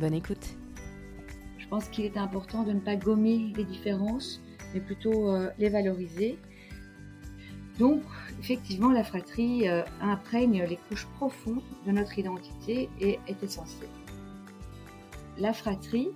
Bonne 0.00 0.14
écoute. 0.14 0.56
Je 1.58 1.68
pense 1.68 1.88
qu'il 1.88 2.04
est 2.04 2.16
important 2.16 2.64
de 2.64 2.72
ne 2.72 2.80
pas 2.80 2.96
gommer 2.96 3.52
les 3.56 3.64
différences, 3.64 4.40
mais 4.72 4.80
plutôt 4.80 5.30
euh, 5.30 5.50
les 5.58 5.68
valoriser. 5.68 6.36
Donc, 7.78 8.02
effectivement, 8.40 8.90
la 8.90 9.04
fratrie 9.04 9.68
euh, 9.68 9.82
imprègne 10.00 10.64
les 10.64 10.76
couches 10.88 11.06
profondes 11.16 11.62
de 11.86 11.92
notre 11.92 12.18
identité 12.18 12.88
et 13.00 13.20
est 13.28 13.42
essentielle. 13.42 13.88
La 15.38 15.52
fratrie 15.52 16.10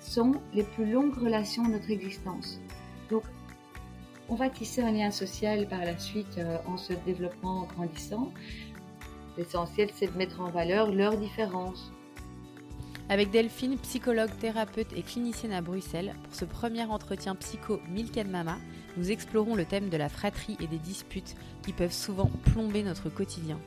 sont 0.00 0.34
les 0.52 0.64
plus 0.64 0.90
longues 0.90 1.16
relations 1.16 1.62
de 1.62 1.70
notre 1.70 1.90
existence. 1.90 2.60
Donc, 3.10 3.22
on 4.28 4.34
va 4.34 4.50
tisser 4.50 4.82
un 4.82 4.92
lien 4.92 5.12
social 5.12 5.68
par 5.68 5.80
la 5.80 5.96
suite 5.98 6.38
euh, 6.38 6.58
en 6.66 6.76
se 6.76 6.94
développant, 7.06 7.60
en 7.60 7.64
grandissant. 7.64 8.32
L'essentiel, 9.38 9.90
c'est 9.94 10.12
de 10.12 10.18
mettre 10.18 10.40
en 10.40 10.50
valeur 10.50 10.92
leurs 10.92 11.16
différences. 11.16 11.92
Avec 13.10 13.32
Delphine, 13.32 13.76
psychologue, 13.78 14.30
thérapeute 14.38 14.92
et 14.92 15.02
clinicienne 15.02 15.52
à 15.52 15.60
Bruxelles, 15.62 16.14
pour 16.22 16.32
ce 16.32 16.44
premier 16.44 16.84
entretien 16.84 17.34
psycho 17.34 17.80
Milk 17.88 18.16
Mama, 18.24 18.56
nous 18.96 19.10
explorons 19.10 19.56
le 19.56 19.64
thème 19.64 19.88
de 19.88 19.96
la 19.96 20.08
fratrie 20.08 20.56
et 20.60 20.68
des 20.68 20.78
disputes 20.78 21.34
qui 21.64 21.72
peuvent 21.72 21.92
souvent 21.92 22.30
plomber 22.44 22.84
notre 22.84 23.10
quotidien. 23.10 23.58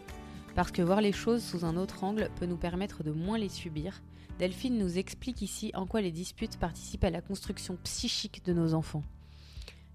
Parce 0.56 0.72
que 0.72 0.82
voir 0.82 1.02
les 1.02 1.12
choses 1.12 1.44
sous 1.44 1.66
un 1.66 1.76
autre 1.76 2.06
angle 2.06 2.30
peut 2.40 2.46
nous 2.46 2.56
permettre 2.56 3.04
de 3.04 3.12
moins 3.12 3.38
les 3.38 3.50
subir, 3.50 4.02
Delphine 4.40 4.78
nous 4.78 4.98
explique 4.98 5.42
ici 5.42 5.72
en 5.74 5.88
quoi 5.88 6.00
les 6.00 6.14
disputes 6.14 6.56
participent 6.56 7.04
à 7.04 7.10
la 7.10 7.20
construction 7.20 7.78
psychique 7.84 8.46
de 8.46 8.54
nos 8.54 8.74
enfants. 8.74 9.04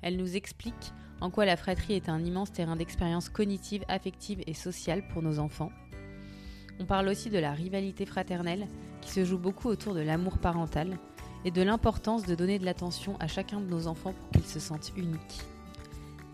Elle 0.03 0.19
nous 0.19 0.37
explique 0.37 0.93
en 1.23 1.31
quoi 1.31 1.47
la 1.47 1.57
fratrie 1.57 1.95
est 1.95 2.11
un 2.11 2.23
immense 2.23 2.53
terrain 2.53 2.77
d'expérience 2.77 3.31
cognitive, 3.31 3.87
affective 3.89 4.43
et 4.47 4.53
sociale 4.53 5.09
pour 5.09 5.23
nos 5.23 5.39
enfants. 5.39 5.73
On 6.81 6.85
parle 6.85 7.09
aussi 7.09 7.31
de 7.31 7.39
la 7.39 7.53
rivalité 7.53 8.07
fraternelle 8.07 8.69
qui 9.01 9.11
se 9.11 9.25
joue 9.25 9.39
beaucoup 9.39 9.69
autour 9.69 9.95
de 9.95 10.01
l'amour 10.01 10.39
parental 10.39 10.99
et 11.45 11.51
de 11.51 11.63
l'importance 11.63 12.25
de 12.25 12.35
donner 12.35 12.59
de 12.59 12.65
l'attention 12.65 13.17
à 13.21 13.27
chacun 13.27 13.61
de 13.61 13.67
nos 13.67 13.87
enfants 13.87 14.13
pour 14.13 14.31
qu'ils 14.31 14.51
se 14.51 14.61
sentent 14.61 14.93
uniques. 14.97 15.43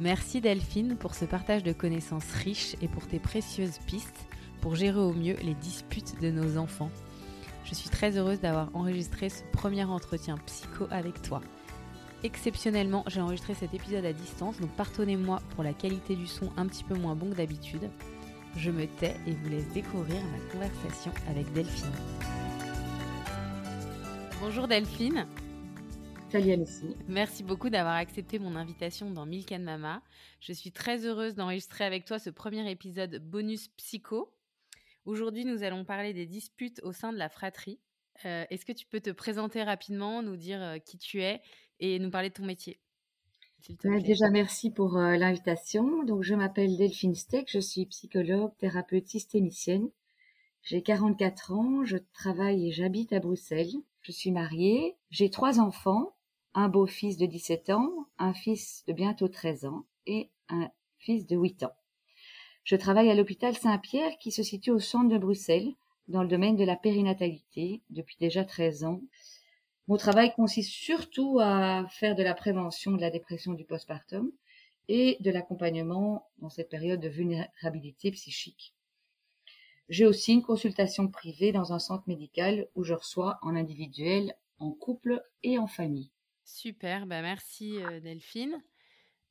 Merci 0.01 0.41
Delphine 0.41 0.97
pour 0.97 1.15
ce 1.15 1.25
partage 1.25 1.63
de 1.63 1.73
connaissances 1.73 2.31
riches 2.33 2.77
et 2.83 2.89
pour 2.89 3.07
tes 3.07 3.19
précieuses 3.19 3.79
pistes 3.87 4.27
pour 4.61 4.75
gérer 4.75 4.99
au 4.99 5.13
mieux 5.13 5.37
les 5.43 5.55
disputes 5.55 6.21
de 6.21 6.31
nos 6.31 6.59
enfants. 6.59 6.91
Je 7.65 7.75
suis 7.75 7.91
très 7.91 8.17
heureuse 8.19 8.41
d'avoir 8.41 8.71
enregistré 8.75 9.29
ce 9.29 9.43
premier 9.53 9.85
entretien 9.85 10.37
psycho 10.47 10.87
avec 10.91 11.23
toi. 11.23 11.41
Exceptionnellement, 12.23 13.05
j'ai 13.07 13.21
enregistré 13.21 13.55
cet 13.55 13.75
épisode 13.75 14.05
à 14.05 14.13
distance, 14.13 14.59
donc 14.59 14.71
pardonnez-moi 14.71 15.41
pour 15.55 15.63
la 15.63 15.75
qualité 15.75 16.17
du 16.17 16.27
son 16.27 16.51
un 16.57 16.67
petit 16.67 16.85
peu 16.85 16.95
moins 16.95 17.15
bon 17.15 17.31
que 17.31 17.37
d'habitude. 17.37 17.91
Je 18.57 18.71
me 18.71 18.87
tais 18.87 19.17
et 19.27 19.33
vous 19.33 19.49
laisse 19.49 19.69
découvrir 19.73 20.23
ma 20.23 20.39
conversation 20.53 21.13
avec 21.29 21.53
Delphine. 21.53 21.91
Bonjour 24.41 24.69
Delphine. 24.69 25.27
Salut 26.31 26.53
Alessie. 26.53 26.95
Merci 27.09 27.43
beaucoup 27.43 27.69
d'avoir 27.69 27.97
accepté 27.97 28.39
mon 28.39 28.55
invitation 28.55 29.11
dans 29.11 29.27
Milk 29.27 29.51
and 29.51 29.61
Mama. 29.61 30.03
Je 30.41 30.53
suis 30.53 30.71
très 30.71 31.05
heureuse 31.05 31.35
d'enregistrer 31.35 31.85
avec 31.85 32.05
toi 32.05 32.21
ce 32.21 32.31
premier 32.31 32.71
épisode 32.71 33.19
bonus 33.19 33.69
psycho. 33.77 34.33
Aujourd'hui, 35.05 35.45
nous 35.45 35.65
allons 35.65 35.85
parler 35.85 36.13
des 36.13 36.27
disputes 36.27 36.81
au 36.85 36.93
sein 36.93 37.13
de 37.13 37.19
la 37.19 37.29
fratrie. 37.29 37.81
Euh, 38.25 38.45
est-ce 38.51 38.65
que 38.65 38.73
tu 38.73 38.87
peux 38.87 39.01
te 39.01 39.11
présenter 39.11 39.65
rapidement, 39.65 40.23
nous 40.23 40.37
dire 40.37 40.63
euh, 40.63 40.79
qui 40.79 40.97
tu 40.97 41.21
es 41.23 41.43
et 41.81 41.99
nous 41.99 42.11
parler 42.11 42.29
de 42.29 42.35
ton 42.35 42.47
métier? 42.47 42.79
Déjà, 44.03 44.31
merci 44.31 44.71
pour 44.71 44.97
euh, 44.97 45.17
l'invitation. 45.17 46.03
Donc, 46.05 46.23
je 46.23 46.35
m'appelle 46.35 46.77
Delphine 46.77 47.15
Steck, 47.15 47.51
je 47.51 47.59
suis 47.59 47.87
psychologue, 47.87 48.53
thérapeute 48.59 49.07
systémicienne. 49.07 49.89
J'ai 50.63 50.83
44 50.83 51.53
ans, 51.53 51.85
je 51.85 51.97
travaille 52.13 52.69
et 52.69 52.73
j'habite 52.73 53.13
à 53.13 53.21
Bruxelles. 53.21 53.73
Je 54.03 54.13
suis 54.13 54.31
mariée, 54.31 54.97
j'ai 55.11 55.31
trois 55.31 55.61
enfants, 55.61 56.15
un 56.55 56.69
beau-fils 56.69 57.17
de 57.17 57.27
17 57.27 57.71
ans, 57.71 57.91
un 58.19 58.35
fils 58.35 58.85
de 58.87 58.93
bientôt 58.93 59.29
13 59.29 59.65
ans 59.67 59.85
et 60.07 60.31
un 60.49 60.71
fils 60.99 61.27
de 61.27 61.37
8 61.37 61.65
ans. 61.65 61.75
Je 62.65 62.77
travaille 62.77 63.11
à 63.11 63.15
l'hôpital 63.15 63.55
Saint-Pierre 63.57 64.19
qui 64.19 64.31
se 64.31 64.43
situe 64.43 64.71
au 64.71 64.79
centre 64.79 65.09
de 65.09 65.19
Bruxelles, 65.19 65.75
dans 66.09 66.23
le 66.23 66.29
domaine 66.29 66.57
de 66.57 66.65
la 66.65 66.77
périnatalité, 66.77 67.83
depuis 67.91 68.17
déjà 68.21 68.45
13 68.45 68.85
ans. 68.85 69.01
Mon 69.87 69.97
travail 69.99 70.33
consiste 70.33 70.71
surtout 70.71 71.39
à 71.41 71.87
faire 71.91 72.15
de 72.15 72.23
la 72.23 72.35
prévention 72.35 72.93
de 72.93 73.01
la 73.01 73.11
dépression 73.11 73.53
du 73.53 73.65
postpartum 73.65 74.33
et 74.89 75.19
de 75.21 75.31
l'accompagnement 75.31 76.27
dans 76.39 76.49
cette 76.49 76.71
période 76.71 77.01
de 77.01 77.09
vulnérabilité 77.09 78.11
psychique. 78.11 78.75
J'ai 79.91 80.07
aussi 80.07 80.33
une 80.33 80.43
consultation 80.43 81.09
privée 81.09 81.53
dans 81.53 81.75
un 81.75 81.79
centre 81.79 82.05
médical 82.07 82.67
où 82.75 82.85
je 82.85 82.95
reçois 82.95 83.39
en 83.43 83.55
individuel, 83.55 84.35
en 84.59 84.71
couple 84.73 85.23
et 85.43 85.59
en 85.59 85.67
famille. 85.67 86.11
Super, 86.45 87.07
bah 87.07 87.21
merci 87.21 87.83
euh, 87.83 88.01
Delphine. 88.01 88.63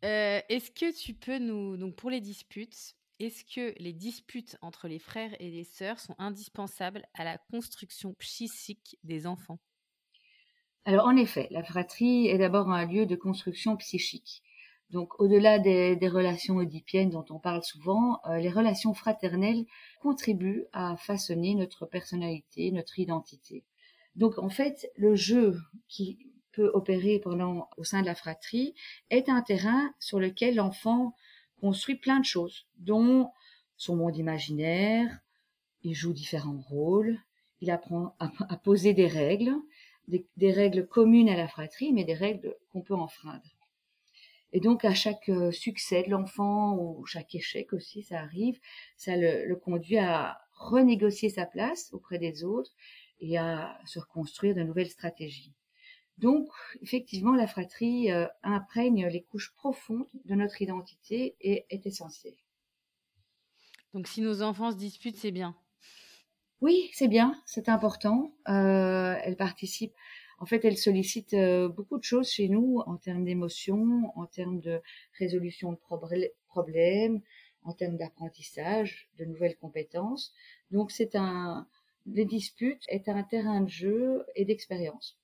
Euh, 0.05 0.39
est-ce 0.49 0.69
que 0.69 0.95
tu 0.95 1.15
peux 1.15 1.39
nous, 1.39 1.77
donc 1.77 1.95
pour 1.95 2.11
les 2.11 2.21
disputes, 2.21 2.95
est-ce 3.19 3.43
que 3.45 3.73
les 3.79 3.93
disputes 3.93 4.57
entre 4.61 4.87
les 4.87 4.99
frères 4.99 5.35
et 5.39 5.49
les 5.49 5.63
sœurs 5.63 5.99
sont 5.99 6.15
indispensables 6.19 7.03
à 7.15 7.23
la 7.23 7.37
construction 7.37 8.13
psychique 8.15 8.97
des 9.03 9.25
enfants? 9.25 9.59
Alors 10.85 11.05
en 11.05 11.15
effet, 11.15 11.47
la 11.51 11.63
fratrie 11.63 12.27
est 12.27 12.37
d'abord 12.37 12.69
un 12.69 12.85
lieu 12.85 13.05
de 13.05 13.15
construction 13.15 13.77
psychique. 13.77 14.43
Donc 14.89 15.19
au-delà 15.19 15.57
des, 15.57 15.97
relations 16.07 16.57
oedipiennes 16.57 17.09
dont 17.09 17.25
on 17.29 17.39
parle 17.39 17.63
souvent, 17.63 18.19
euh, 18.25 18.37
les 18.37 18.51
relations 18.51 18.93
fraternelles 18.93 19.65
contribuent 20.01 20.65
à 20.71 20.95
façonner 20.97 21.55
notre 21.55 21.85
personnalité, 21.85 22.71
notre 22.71 22.99
identité. 22.99 23.63
Donc 24.15 24.37
en 24.37 24.49
fait, 24.49 24.91
le 24.95 25.15
jeu 25.15 25.57
qui 25.87 26.19
peut 26.51 26.69
opérer 26.75 27.19
pendant 27.19 27.69
au 27.77 27.83
sein 27.83 28.01
de 28.01 28.05
la 28.05 28.13
fratrie 28.13 28.75
est 29.09 29.29
un 29.29 29.41
terrain 29.41 29.91
sur 29.99 30.19
lequel 30.19 30.55
l'enfant 30.55 31.15
construit 31.59 31.95
plein 31.95 32.19
de 32.19 32.25
choses, 32.25 32.67
dont 32.77 33.31
son 33.77 33.95
monde 33.95 34.17
imaginaire, 34.17 35.09
il 35.81 35.95
joue 35.95 36.13
différents 36.13 36.59
rôles, 36.59 37.17
il 37.61 37.71
apprend 37.71 38.15
à 38.19 38.57
poser 38.57 38.93
des 38.93 39.07
règles, 39.07 39.55
des, 40.07 40.51
règles 40.51 40.87
communes 40.87 41.29
à 41.29 41.35
la 41.35 41.47
fratrie, 41.47 41.93
mais 41.93 42.03
des 42.03 42.13
règles 42.13 42.55
qu'on 42.71 42.81
peut 42.81 42.95
enfreindre. 42.95 43.55
Et 44.51 44.59
donc 44.59 44.85
à 44.85 44.93
chaque 44.93 45.29
euh, 45.29 45.51
succès 45.51 46.03
de 46.03 46.11
l'enfant 46.11 46.77
ou 46.77 47.05
chaque 47.05 47.33
échec 47.33 47.73
aussi, 47.73 48.03
ça 48.03 48.19
arrive, 48.19 48.59
ça 48.97 49.15
le, 49.17 49.55
conduit 49.55 49.97
à 49.97 50.37
renégocier 50.53 51.29
sa 51.29 51.45
place 51.45 51.91
auprès 51.91 52.19
des 52.19 52.43
autres 52.43 52.71
et 53.19 53.37
à 53.37 53.79
se 53.85 53.99
reconstruire 53.99 54.53
de 54.53 54.61
nouvelles 54.61 54.89
stratégies. 54.89 55.53
Donc 56.19 56.47
effectivement, 56.83 57.33
la 57.33 57.47
fratrie 57.47 58.11
euh, 58.11 58.27
imprègne 58.43 59.07
les 59.07 59.23
couches 59.23 59.53
profondes 59.55 60.07
de 60.25 60.35
notre 60.35 60.61
identité 60.61 61.35
et 61.41 61.65
est 61.71 61.87
essentielle. 61.87 62.37
Donc 63.93 64.07
si 64.07 64.21
nos 64.21 64.43
enfants 64.43 64.71
se 64.71 64.77
disputent, 64.77 65.17
c'est 65.17 65.31
bien. 65.31 65.55
Oui, 66.61 66.89
c'est 66.93 67.07
bien, 67.07 67.41
c'est 67.45 67.69
important. 67.69 68.33
Euh, 68.47 69.15
elle 69.23 69.35
participe. 69.35 69.93
En 70.39 70.45
fait, 70.45 70.65
elle 70.65 70.77
sollicite 70.77 71.33
euh, 71.33 71.69
beaucoup 71.69 71.97
de 71.97 72.03
choses 72.03 72.29
chez 72.29 72.49
nous 72.49 72.79
en 72.85 72.97
termes 72.97 73.23
d'émotions, 73.25 74.11
en 74.15 74.25
termes 74.25 74.59
de 74.59 74.81
résolution 75.19 75.71
de 75.71 75.79
problèmes, 76.47 77.21
en 77.63 77.73
termes 77.73 77.97
d'apprentissage, 77.97 79.09
de 79.17 79.25
nouvelles 79.25 79.57
compétences. 79.57 80.33
Donc, 80.71 80.91
c'est 80.91 81.15
un, 81.15 81.67
les 82.05 82.25
disputes 82.25 82.83
est 82.87 83.07
un 83.09 83.23
terrain 83.23 83.61
de 83.61 83.69
jeu 83.69 84.25
et 84.35 84.45
d'expérience. 84.45 85.17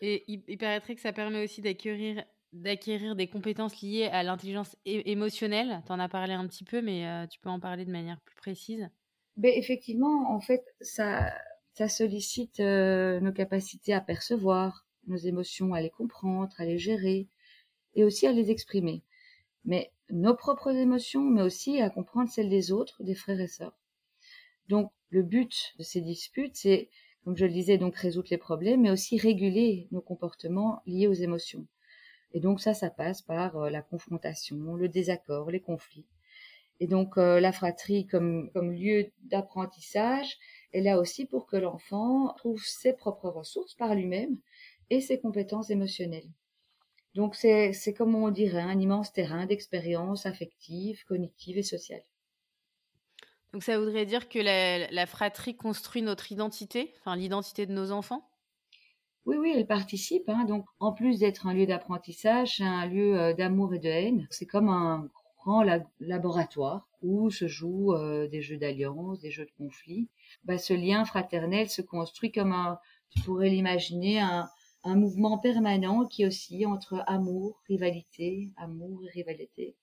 Et 0.00 0.24
il, 0.28 0.58
paraîtrait 0.58 0.94
que 0.94 1.00
ça 1.00 1.12
permet 1.12 1.42
aussi 1.42 1.60
d'acquérir 1.60 2.24
d'acquérir 2.52 3.16
des 3.16 3.26
compétences 3.26 3.82
liées 3.82 4.06
à 4.06 4.22
l'intelligence 4.22 4.76
émotionnelle. 4.84 5.82
Tu 5.84 5.92
en 5.92 5.98
as 5.98 6.08
parlé 6.08 6.32
un 6.32 6.46
petit 6.46 6.64
peu, 6.64 6.80
mais 6.80 7.06
euh, 7.06 7.26
tu 7.26 7.38
peux 7.38 7.50
en 7.50 7.60
parler 7.60 7.84
de 7.84 7.90
manière 7.90 8.20
plus 8.20 8.36
précise. 8.36 8.88
Ben, 9.36 9.52
effectivement, 9.54 10.34
en 10.34 10.40
fait, 10.40 10.64
ça, 10.80 11.32
ça 11.74 11.88
sollicite 11.88 12.60
euh, 12.60 13.20
nos 13.20 13.32
capacités 13.32 13.92
à 13.92 14.00
percevoir 14.00 14.86
nos 15.06 15.16
émotions, 15.16 15.74
à 15.74 15.80
les 15.80 15.90
comprendre, 15.90 16.52
à 16.58 16.64
les 16.64 16.78
gérer 16.78 17.28
et 17.94 18.04
aussi 18.04 18.26
à 18.26 18.32
les 18.32 18.50
exprimer. 18.50 19.02
Mais 19.64 19.92
nos 20.10 20.34
propres 20.34 20.74
émotions, 20.74 21.22
mais 21.22 21.42
aussi 21.42 21.80
à 21.80 21.90
comprendre 21.90 22.30
celles 22.30 22.48
des 22.48 22.72
autres, 22.72 23.02
des 23.02 23.14
frères 23.14 23.40
et 23.40 23.48
sœurs. 23.48 23.78
Donc, 24.68 24.90
le 25.10 25.22
but 25.22 25.74
de 25.78 25.82
ces 25.82 26.00
disputes, 26.00 26.56
c'est 26.56 26.88
comme 27.26 27.36
je 27.36 27.44
le 27.44 27.52
disais, 27.52 27.76
donc 27.76 27.96
résoudre 27.96 28.28
les 28.30 28.38
problèmes, 28.38 28.82
mais 28.82 28.90
aussi 28.92 29.18
réguler 29.18 29.88
nos 29.90 30.00
comportements 30.00 30.80
liés 30.86 31.08
aux 31.08 31.12
émotions. 31.12 31.66
Et 32.32 32.38
donc 32.38 32.60
ça, 32.60 32.72
ça 32.72 32.88
passe 32.88 33.20
par 33.20 33.56
euh, 33.56 33.68
la 33.68 33.82
confrontation, 33.82 34.76
le 34.76 34.88
désaccord, 34.88 35.50
les 35.50 35.60
conflits. 35.60 36.06
Et 36.80 36.86
donc 36.86 37.16
euh, 37.16 37.40
la 37.40 37.52
fratrie 37.52 38.06
comme, 38.06 38.50
comme 38.52 38.72
lieu 38.72 39.10
d'apprentissage 39.22 40.36
est 40.72 40.82
là 40.82 40.98
aussi 40.98 41.26
pour 41.26 41.46
que 41.46 41.56
l'enfant 41.56 42.34
trouve 42.36 42.62
ses 42.62 42.92
propres 42.92 43.28
ressources 43.28 43.74
par 43.74 43.94
lui-même 43.94 44.38
et 44.90 45.00
ses 45.00 45.18
compétences 45.18 45.70
émotionnelles. 45.70 46.28
Donc 47.14 47.34
c'est, 47.34 47.72
c'est 47.72 47.94
comme 47.94 48.14
on 48.14 48.30
dirait 48.30 48.60
un 48.60 48.78
immense 48.78 49.12
terrain 49.12 49.46
d'expérience 49.46 50.26
affective, 50.26 51.02
cognitive 51.06 51.56
et 51.56 51.62
sociale. 51.62 52.02
Donc 53.52 53.62
ça 53.62 53.78
voudrait 53.78 54.04
dire 54.04 54.28
que 54.28 54.38
la, 54.38 54.90
la 54.90 55.06
fratrie 55.06 55.56
construit 55.56 56.02
notre 56.02 56.30
identité, 56.30 56.92
enfin 57.00 57.16
l'identité 57.16 57.64
de 57.64 57.72
nos 57.72 57.90
enfants? 57.90 58.28
Oui, 59.26 59.36
oui, 59.38 59.52
elle 59.54 59.66
participe. 59.66 60.28
Hein. 60.28 60.44
Donc, 60.44 60.66
en 60.78 60.92
plus 60.92 61.18
d'être 61.18 61.48
un 61.48 61.54
lieu 61.54 61.66
d'apprentissage, 61.66 62.58
c'est 62.58 62.64
un 62.64 62.86
lieu 62.86 63.18
euh, 63.18 63.34
d'amour 63.34 63.74
et 63.74 63.80
de 63.80 63.88
haine. 63.88 64.28
C'est 64.30 64.46
comme 64.46 64.68
un 64.68 65.08
grand 65.46 65.62
laboratoire 66.00 66.88
où 67.02 67.30
se 67.30 67.46
jouent 67.46 67.94
euh, 67.94 68.26
des 68.26 68.42
jeux 68.42 68.56
d'alliance, 68.56 69.20
des 69.20 69.30
jeux 69.30 69.44
de 69.44 69.52
conflit. 69.56 70.08
Bah, 70.42 70.58
ce 70.58 70.74
lien 70.74 71.04
fraternel 71.04 71.70
se 71.70 71.82
construit 71.82 72.32
comme 72.32 72.50
un, 72.50 72.80
tu 73.10 73.20
pourrais 73.20 73.48
l'imaginer, 73.48 74.18
un, 74.18 74.48
un 74.82 74.96
mouvement 74.96 75.38
permanent 75.38 76.04
qui 76.04 76.26
oscille 76.26 76.66
entre 76.66 77.04
amour, 77.06 77.62
rivalité, 77.68 78.50
amour 78.56 79.04
et 79.04 79.10
rivalité. 79.10 79.76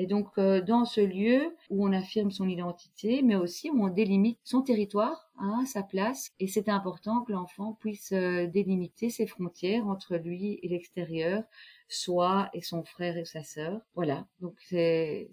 Et 0.00 0.06
donc, 0.06 0.28
euh, 0.38 0.62
dans 0.62 0.86
ce 0.86 1.02
lieu 1.02 1.54
où 1.68 1.86
on 1.86 1.92
affirme 1.92 2.30
son 2.30 2.48
identité, 2.48 3.20
mais 3.20 3.34
aussi 3.36 3.68
où 3.68 3.84
on 3.84 3.90
délimite 3.90 4.38
son 4.44 4.62
territoire, 4.62 5.30
sa 5.66 5.82
place, 5.82 6.30
et 6.40 6.46
c'est 6.46 6.70
important 6.70 7.20
que 7.20 7.32
l'enfant 7.32 7.74
puisse 7.74 8.12
euh, 8.12 8.46
délimiter 8.46 9.10
ses 9.10 9.26
frontières 9.26 9.86
entre 9.86 10.16
lui 10.16 10.58
et 10.62 10.68
l'extérieur, 10.68 11.44
soi 11.86 12.48
et 12.54 12.62
son 12.62 12.82
frère 12.82 13.18
et 13.18 13.26
sa 13.26 13.44
sœur. 13.44 13.82
Voilà, 13.94 14.26
donc 14.40 14.54
c'est 14.62 15.28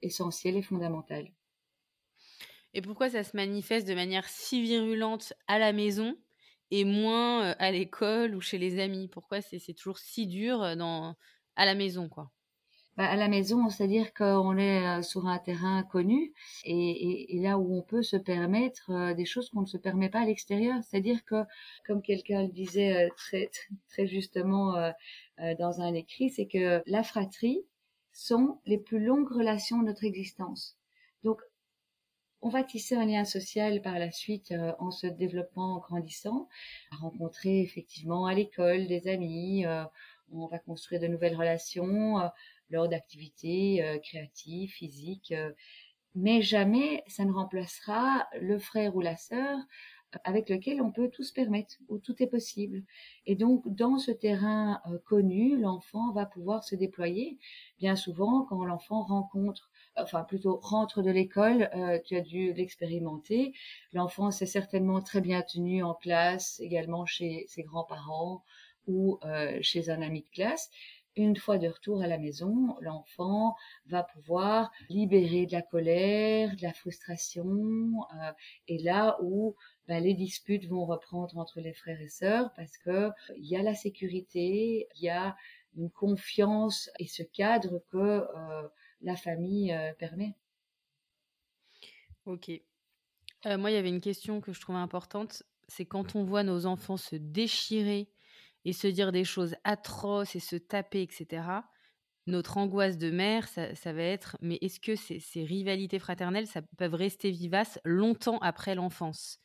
essentiel 0.00 0.56
et 0.56 0.62
fondamental. 0.62 1.30
Et 2.72 2.80
pourquoi 2.80 3.10
ça 3.10 3.24
se 3.24 3.36
manifeste 3.36 3.86
de 3.86 3.94
manière 3.94 4.26
si 4.26 4.62
virulente 4.62 5.34
à 5.48 5.58
la 5.58 5.74
maison 5.74 6.16
et 6.70 6.86
moins 6.86 7.50
euh, 7.50 7.54
à 7.58 7.72
l'école 7.72 8.34
ou 8.34 8.40
chez 8.40 8.56
les 8.56 8.80
amis? 8.80 9.08
Pourquoi 9.08 9.42
c'est 9.42 9.74
toujours 9.74 9.98
si 9.98 10.26
dur 10.26 10.76
dans, 10.78 11.14
à 11.56 11.66
la 11.66 11.74
maison, 11.74 12.08
quoi? 12.08 12.32
Bah, 12.98 13.08
à 13.08 13.14
la 13.14 13.28
maison, 13.28 13.70
c'est-à-dire 13.70 14.12
qu'on 14.12 14.58
est 14.58 14.84
euh, 14.84 15.02
sur 15.02 15.28
un 15.28 15.38
terrain 15.38 15.84
connu 15.84 16.32
et, 16.64 17.38
là 17.40 17.56
où 17.56 17.78
on 17.78 17.80
peut 17.80 18.02
se 18.02 18.16
permettre 18.16 18.90
euh, 18.90 19.14
des 19.14 19.24
choses 19.24 19.50
qu'on 19.50 19.60
ne 19.60 19.66
se 19.66 19.76
permet 19.76 20.08
pas 20.08 20.22
à 20.22 20.24
l'extérieur. 20.24 20.82
C'est-à-dire 20.82 21.24
que, 21.24 21.44
comme 21.86 22.02
quelqu'un 22.02 22.42
le 22.42 22.48
disait 22.48 23.06
euh, 23.06 23.08
très, 23.16 24.06
justement 24.08 24.74
dans 25.60 25.80
un 25.80 25.94
écrit, 25.94 26.30
c'est 26.30 26.46
que 26.46 26.82
la 26.86 27.04
fratrie 27.04 27.64
sont 28.12 28.58
les 28.66 28.78
plus 28.78 28.98
longues 28.98 29.30
relations 29.30 29.78
de 29.78 29.84
notre 29.84 30.02
existence. 30.02 30.76
Donc, 31.22 31.40
on 32.42 32.48
va 32.48 32.64
tisser 32.64 32.96
un 32.96 33.06
lien 33.06 33.24
social 33.24 33.80
par 33.80 34.00
la 34.00 34.10
suite 34.10 34.52
en 34.80 34.90
se 34.90 35.06
développant, 35.06 35.76
en 35.76 35.78
grandissant, 35.78 36.48
à 36.90 36.96
rencontrer 36.96 37.60
effectivement 37.60 38.26
à 38.26 38.34
l'école 38.34 38.88
des 38.88 39.06
amis, 39.06 39.64
on 40.32 40.46
va 40.46 40.58
construire 40.58 41.00
de 41.00 41.06
nouvelles 41.06 41.36
relations, 41.36 42.18
lors 42.70 42.88
d'activités 42.88 43.82
euh, 43.82 43.98
créatives, 43.98 44.70
physiques, 44.70 45.32
euh, 45.32 45.52
mais 46.14 46.42
jamais 46.42 47.02
ça 47.06 47.24
ne 47.24 47.32
remplacera 47.32 48.26
le 48.40 48.58
frère 48.58 48.96
ou 48.96 49.00
la 49.00 49.16
sœur 49.16 49.58
avec 50.24 50.48
lequel 50.48 50.80
on 50.80 50.90
peut 50.90 51.10
tout 51.10 51.22
se 51.22 51.34
permettre, 51.34 51.74
où 51.88 51.98
tout 51.98 52.22
est 52.22 52.28
possible. 52.28 52.82
Et 53.26 53.34
donc, 53.34 53.68
dans 53.68 53.98
ce 53.98 54.10
terrain 54.10 54.80
euh, 54.86 54.98
connu, 55.04 55.58
l'enfant 55.58 56.12
va 56.12 56.24
pouvoir 56.24 56.64
se 56.64 56.74
déployer. 56.74 57.38
Bien 57.78 57.94
souvent, 57.94 58.44
quand 58.44 58.64
l'enfant 58.64 59.02
rencontre, 59.02 59.70
enfin 59.96 60.24
plutôt 60.24 60.60
rentre 60.62 61.02
de 61.02 61.10
l'école, 61.10 61.68
tu 62.06 62.16
as 62.16 62.22
dû 62.22 62.54
l'expérimenter, 62.54 63.52
l'enfant 63.92 64.30
s'est 64.30 64.46
certainement 64.46 65.02
très 65.02 65.20
bien 65.20 65.42
tenu 65.42 65.82
en 65.82 65.92
classe, 65.92 66.58
également 66.60 67.04
chez 67.04 67.44
ses 67.48 67.62
grands-parents 67.62 68.44
ou 68.86 69.20
chez 69.60 69.90
un 69.90 70.00
ami 70.00 70.22
de 70.22 70.28
classe 70.30 70.70
une 71.18 71.36
fois 71.36 71.58
de 71.58 71.68
retour 71.68 72.00
à 72.00 72.06
la 72.06 72.18
maison, 72.18 72.76
l'enfant 72.80 73.56
va 73.86 74.02
pouvoir 74.02 74.70
libérer 74.88 75.46
de 75.46 75.52
la 75.52 75.62
colère, 75.62 76.54
de 76.56 76.62
la 76.62 76.72
frustration, 76.72 78.04
euh, 78.14 78.32
et 78.68 78.78
là 78.78 79.18
où 79.20 79.56
ben, 79.88 80.02
les 80.02 80.14
disputes 80.14 80.66
vont 80.66 80.86
reprendre 80.86 81.36
entre 81.36 81.60
les 81.60 81.72
frères 81.72 82.00
et 82.00 82.08
sœurs 82.08 82.52
parce 82.54 82.76
que 82.78 83.10
il 83.36 83.46
y 83.46 83.56
a 83.56 83.62
la 83.62 83.74
sécurité, 83.74 84.88
il 84.96 85.02
y 85.02 85.08
a 85.08 85.36
une 85.76 85.90
confiance 85.90 86.90
et 86.98 87.06
ce 87.06 87.22
cadre 87.22 87.82
que 87.90 87.96
euh, 87.96 88.68
la 89.02 89.16
famille 89.16 89.72
euh, 89.72 89.92
permet. 89.94 90.34
Ok. 92.26 92.50
moi, 93.44 93.70
il 93.70 93.74
y 93.74 93.78
avait 93.78 93.88
une 93.88 94.00
question 94.00 94.40
que 94.40 94.52
je 94.52 94.60
trouvais 94.60 94.78
importante, 94.78 95.42
c'est 95.66 95.86
quand 95.86 96.14
on 96.14 96.24
voit 96.24 96.42
nos 96.42 96.66
enfants 96.66 96.96
se 96.96 97.16
déchirer 97.16 98.08
et 98.64 98.72
se 98.72 98.86
dire 98.86 99.12
des 99.12 99.24
choses 99.24 99.54
atroces 99.64 100.36
et 100.36 100.40
se 100.40 100.56
taper, 100.56 101.02
etc. 101.02 101.42
Notre 102.28 102.58
angoisse 102.58 102.98
de 102.98 103.10
mère, 103.10 103.48
ça, 103.48 103.92
va 103.92 104.02
être, 104.02 104.36
mais 104.42 104.58
est-ce 104.60 104.80
que 104.80 104.96
ces, 104.96 105.44
rivalités 105.44 105.98
fraternelles, 105.98 106.46
peuvent 106.76 106.94
rester 106.94 107.30
vivaces 107.30 107.78
longtemps 107.84 108.38
après 108.40 108.74
l'enfance? 108.74 109.40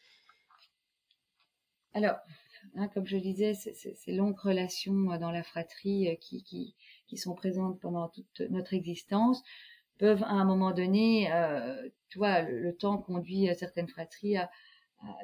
Alors, 1.93 2.17
hein, 2.75 2.89
comme 2.89 3.05
je 3.05 3.17
disais, 3.17 3.53
ces 3.53 4.11
longues 4.13 4.37
relations 4.37 5.11
euh, 5.11 5.17
dans 5.17 5.31
la 5.31 5.43
fratrie 5.43 6.09
euh, 6.09 6.15
qui, 6.15 6.75
sont 7.15 7.35
présentes 7.35 7.79
pendant 7.79 8.09
toute 8.09 8.41
notre 8.49 8.73
existence 8.73 9.43
peuvent 9.99 10.23
à 10.23 10.31
un 10.31 10.45
moment 10.45 10.71
donné, 10.71 11.31
euh, 11.31 11.87
tu 12.09 12.17
vois, 12.17 12.41
le, 12.41 12.75
temps 12.75 12.97
conduit 12.97 13.47
certaines 13.55 13.87
fratries 13.87 14.37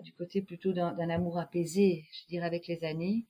du 0.04 0.14
côté 0.14 0.42
plutôt 0.42 0.72
d'un 0.72 1.10
amour 1.10 1.40
apaisé, 1.40 2.06
je 2.14 2.28
dirais, 2.28 2.46
avec 2.46 2.68
les 2.68 2.84
années. 2.84 3.26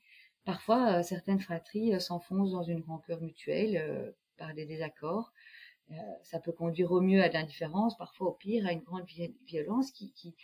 Parfois, 0.46 1.00
euh, 1.00 1.04
certaines 1.04 1.40
fratries 1.40 1.94
euh, 1.94 2.00
s'enfoncent 2.00 2.52
dans 2.52 2.64
une 2.64 2.82
rancœur 2.82 3.22
mutuelle 3.22 3.78
euh, 3.78 4.12
par 4.38 4.54
des 4.54 4.66
désaccords. 4.66 5.34
ça 6.24 6.40
peut 6.40 6.52
conduire 6.52 6.92
au 6.92 7.02
mieux 7.02 7.22
à 7.22 7.30
de 7.30 7.34
l'indifférence, 7.34 7.98
parfois 7.98 8.30
au 8.30 8.32
pire 8.32 8.66
à 8.68 8.72
une 8.72 8.82
grande 8.82 9.06
violence 9.46 9.92
qui, 9.92 10.12
qui 10.14 10.36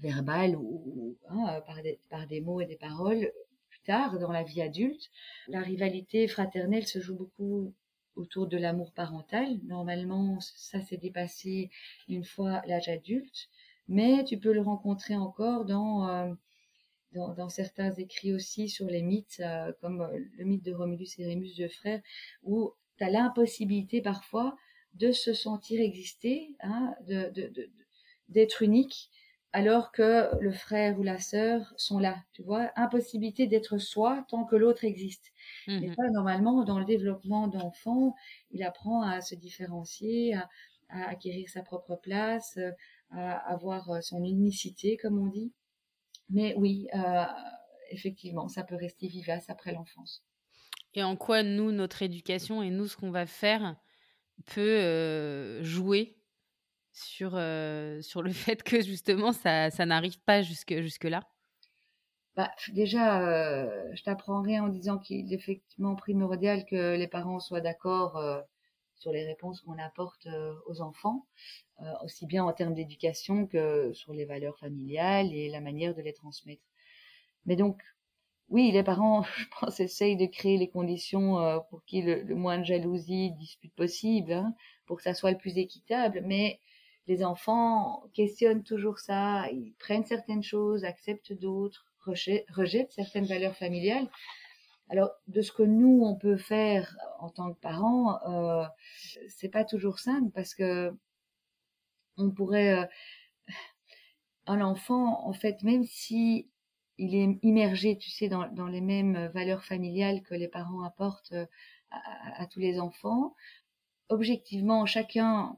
verbale 0.00 0.56
ou, 0.56 1.16
hein, 1.28 1.60
par, 1.66 1.82
des, 1.82 2.00
par 2.08 2.26
des 2.26 2.40
mots 2.40 2.60
et 2.60 2.66
des 2.66 2.76
paroles 2.76 3.30
plus 3.68 3.80
tard 3.80 4.18
dans 4.18 4.32
la 4.32 4.42
vie 4.42 4.62
adulte. 4.62 5.10
La 5.46 5.60
rivalité 5.60 6.26
fraternelle 6.26 6.86
se 6.86 6.98
joue 7.00 7.16
beaucoup 7.16 7.72
autour 8.16 8.48
de 8.48 8.56
l'amour 8.56 8.92
parental. 8.92 9.58
Normalement, 9.64 10.40
ça 10.40 10.80
s'est 10.80 10.96
dépassé 10.96 11.70
une 12.08 12.24
fois 12.24 12.62
l'âge 12.66 12.88
adulte, 12.88 13.48
mais 13.86 14.24
tu 14.24 14.36
peux 14.38 14.52
le 14.52 14.62
rencontrer 14.62 15.16
encore 15.16 15.64
dans 15.64 16.34
dans, 17.12 17.48
certains 17.48 17.90
écrits 17.92 18.32
aussi 18.32 18.68
sur 18.68 18.86
les 18.86 19.02
mythes, 19.02 19.40
euh, 19.44 19.72
comme 19.80 20.02
euh, 20.02 20.18
le 20.38 20.44
mythe 20.44 20.64
de 20.64 20.72
Romulus 20.72 21.18
et 21.18 21.26
Rémus, 21.26 21.56
deux 21.56 21.68
frères, 21.68 22.00
où 22.42 22.72
tu 22.98 23.04
as 23.04 23.10
l'impossibilité 23.10 24.00
parfois 24.00 24.56
de 24.94 25.12
se 25.12 25.34
sentir 25.34 25.80
exister, 25.80 26.54
hein, 26.60 26.94
de, 27.06 27.32
d'être 28.28 28.62
unique, 28.62 29.10
alors 29.52 29.90
que 29.90 30.28
le 30.40 30.52
frère 30.52 30.98
ou 30.98 31.02
la 31.02 31.18
sœur 31.18 31.74
sont 31.76 31.98
là, 31.98 32.16
tu 32.32 32.42
vois, 32.42 32.70
impossibilité 32.76 33.48
d'être 33.48 33.78
soi 33.78 34.24
tant 34.28 34.44
que 34.44 34.54
l'autre 34.54 34.84
existe. 34.84 35.32
Et 35.66 35.88
mmh 35.88 35.94
ça, 35.94 36.10
normalement, 36.10 36.64
dans 36.64 36.78
le 36.78 36.84
développement 36.84 37.48
d'enfants, 37.48 38.14
il 38.52 38.62
apprend 38.62 39.02
à 39.02 39.20
se 39.20 39.34
différencier, 39.34 40.34
à, 40.34 40.48
à 40.88 41.08
acquérir 41.08 41.48
sa 41.48 41.62
propre 41.62 41.96
place, 41.96 42.58
à 43.10 43.36
avoir 43.52 44.02
son 44.04 44.22
unicité, 44.24 44.96
comme 44.96 45.18
on 45.18 45.26
dit. 45.26 45.52
Mais 46.30 46.54
oui, 46.56 46.88
euh, 46.94 47.24
effectivement, 47.90 48.48
ça 48.48 48.62
peut 48.64 48.76
rester 48.76 49.08
vivace 49.08 49.50
après 49.50 49.72
l'enfance. 49.72 50.24
Et 50.94 51.02
en 51.02 51.16
quoi 51.16 51.42
nous, 51.42 51.72
notre 51.72 52.02
éducation 52.02 52.62
et 52.62 52.70
nous, 52.70 52.86
ce 52.86 52.96
qu'on 52.96 53.10
va 53.10 53.26
faire, 53.26 53.76
peut 54.46 54.60
euh, 54.60 55.62
jouer 55.62 56.18
sur, 56.92 57.32
euh, 57.34 58.00
sur 58.00 58.22
le 58.22 58.32
fait 58.32 58.62
que 58.62 58.82
justement, 58.82 59.32
ça, 59.32 59.70
ça 59.70 59.86
n'arrive 59.86 60.20
pas 60.20 60.42
jusque, 60.42 60.80
jusque-là? 60.80 61.28
Bah, 62.36 62.50
Déjà, 62.72 63.92
je 63.92 64.02
t'apprendrai 64.02 64.60
en 64.60 64.68
disant 64.68 64.98
qu'il 64.98 65.32
est 65.32 65.36
effectivement 65.36 65.96
primordial 65.96 66.64
que 66.64 66.96
les 66.96 67.08
parents 67.08 67.40
soient 67.40 67.60
d'accord 67.60 68.44
sur 69.00 69.12
les 69.12 69.24
réponses 69.24 69.60
qu'on 69.62 69.78
apporte 69.78 70.28
aux 70.66 70.80
enfants. 70.80 71.26
Euh, 71.82 71.94
aussi 72.04 72.26
bien 72.26 72.44
en 72.44 72.52
termes 72.52 72.74
d'éducation 72.74 73.46
que 73.46 73.90
sur 73.94 74.12
les 74.12 74.26
valeurs 74.26 74.58
familiales 74.58 75.32
et 75.32 75.48
la 75.48 75.62
manière 75.62 75.94
de 75.94 76.02
les 76.02 76.12
transmettre. 76.12 76.62
Mais 77.46 77.56
donc, 77.56 77.80
oui, 78.50 78.70
les 78.70 78.82
parents, 78.82 79.22
je 79.38 79.44
pense, 79.58 79.80
essayent 79.80 80.16
de 80.16 80.26
créer 80.26 80.58
les 80.58 80.68
conditions 80.68 81.40
euh, 81.40 81.58
pour 81.70 81.82
qu'il 81.86 82.04
y 82.04 82.10
ait 82.10 82.22
le, 82.22 82.34
moins 82.34 82.58
de 82.58 82.64
jalousie, 82.64 83.30
de 83.30 83.38
disputes 83.38 83.74
possibles, 83.74 84.32
hein, 84.32 84.54
pour 84.84 84.98
que 84.98 85.02
ça 85.02 85.14
soit 85.14 85.30
le 85.30 85.38
plus 85.38 85.56
équitable. 85.56 86.22
Mais 86.26 86.60
les 87.06 87.24
enfants 87.24 88.04
questionnent 88.12 88.62
toujours 88.62 88.98
ça, 88.98 89.48
ils 89.50 89.72
prennent 89.78 90.04
certaines 90.04 90.42
choses, 90.42 90.84
acceptent 90.84 91.32
d'autres, 91.32 91.86
rejettent 92.04 92.92
certaines 92.92 93.24
valeurs 93.26 93.56
familiales. 93.56 94.10
Alors, 94.90 95.10
de 95.28 95.40
ce 95.40 95.52
que 95.52 95.62
nous 95.62 96.02
on 96.04 96.16
peut 96.16 96.36
faire 96.36 96.96
en 97.20 97.30
tant 97.30 97.52
que 97.52 97.60
parents, 97.60 98.20
euh, 98.28 98.66
c'est 99.28 99.48
pas 99.48 99.64
toujours 99.64 100.00
simple 100.00 100.30
parce 100.34 100.54
que 100.54 100.92
on 102.16 102.30
pourrait 102.30 102.74
euh, 102.74 102.86
un 104.46 104.60
enfant, 104.60 105.26
en 105.26 105.32
fait, 105.32 105.62
même 105.62 105.84
si 105.84 106.50
il 106.98 107.14
est 107.14 107.38
immergé, 107.42 107.96
tu 107.98 108.10
sais, 108.10 108.28
dans, 108.28 108.66
les 108.66 108.80
mêmes 108.80 109.28
valeurs 109.28 109.64
familiales 109.64 110.22
que 110.22 110.34
les 110.34 110.48
parents 110.48 110.82
apportent 110.82 111.32
euh, 111.32 111.46
à, 111.90 112.42
à, 112.42 112.46
tous 112.46 112.60
les 112.60 112.80
enfants, 112.80 113.34
objectivement, 114.08 114.86
chacun 114.86 115.56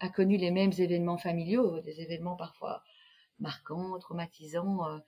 a 0.00 0.08
connu 0.10 0.36
les 0.36 0.50
mêmes 0.50 0.72
événements 0.78 1.18
familiaux, 1.18 1.80
des 1.80 2.00
événements 2.00 2.36
parfois 2.36 2.82
marquants, 3.40 3.98
traumatisants, 3.98 4.86
euh, 4.86 4.98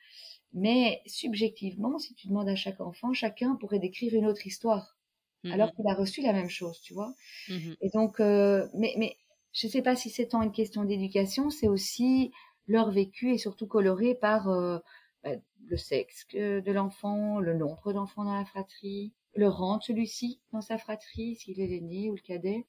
mais 0.52 1.02
subjectivement, 1.07 1.99
si 1.99 2.14
tu 2.14 2.28
demandes 2.28 2.49
à 2.49 2.57
chaque 2.57 2.80
enfant, 2.80 3.12
chacun 3.12 3.57
pourrait 3.57 3.78
décrire 3.78 4.14
une 4.14 4.26
autre 4.26 4.47
histoire, 4.47 4.97
mmh 5.45 5.52
alors 5.52 5.73
qu'il 5.73 5.87
a 5.88 5.95
reçu 5.95 6.23
la 6.23 6.33
même 6.33 6.50
chose, 6.50 6.80
tu 6.80 6.95
vois. 6.95 7.14
Mmh 7.49 7.73
Et 7.80 7.90
donc, 7.90 8.21
euh, 8.21 8.66
mais, 8.75 8.95
mais 8.99 9.16
je 9.52 9.66
ne 9.66 9.73
sais 9.73 9.83
pas 9.83 9.97
si 9.97 10.11
c'est 10.11 10.28
tant 10.28 10.42
une 10.42 10.52
question 10.52 10.85
d'éducation, 10.85 11.50
c'est 11.50 11.69
aussi 11.69 12.33
leur 12.66 12.90
vécu 12.90 13.33
et 13.33 13.38
surtout 13.38 13.66
coloré 13.66 14.14
par 14.14 14.49
euh, 14.49 14.78
bah, 15.25 15.30
le 15.66 15.76
sexe 15.76 16.26
de 16.33 16.73
l'enfant, 16.73 17.40
le 17.40 17.54
nombre 17.54 17.92
d'enfants 17.92 18.25
dans 18.25 18.37
la 18.37 18.45
fratrie, 18.45 19.12
le 19.35 19.49
rang 19.49 19.78
de 19.78 19.83
celui-ci 19.83 20.40
dans 20.52 20.61
sa 20.61 20.78
fratrie, 20.78 21.37
s'il 21.37 21.61
est 21.61 21.66
l'aîné 21.66 22.11
ou 22.11 22.14
le 22.14 22.21
cadet, 22.21 22.66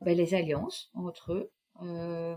bah, 0.00 0.14
les 0.14 0.34
alliances 0.34 0.90
entre 0.94 1.32
eux. 1.32 1.50
Euh, 1.82 2.36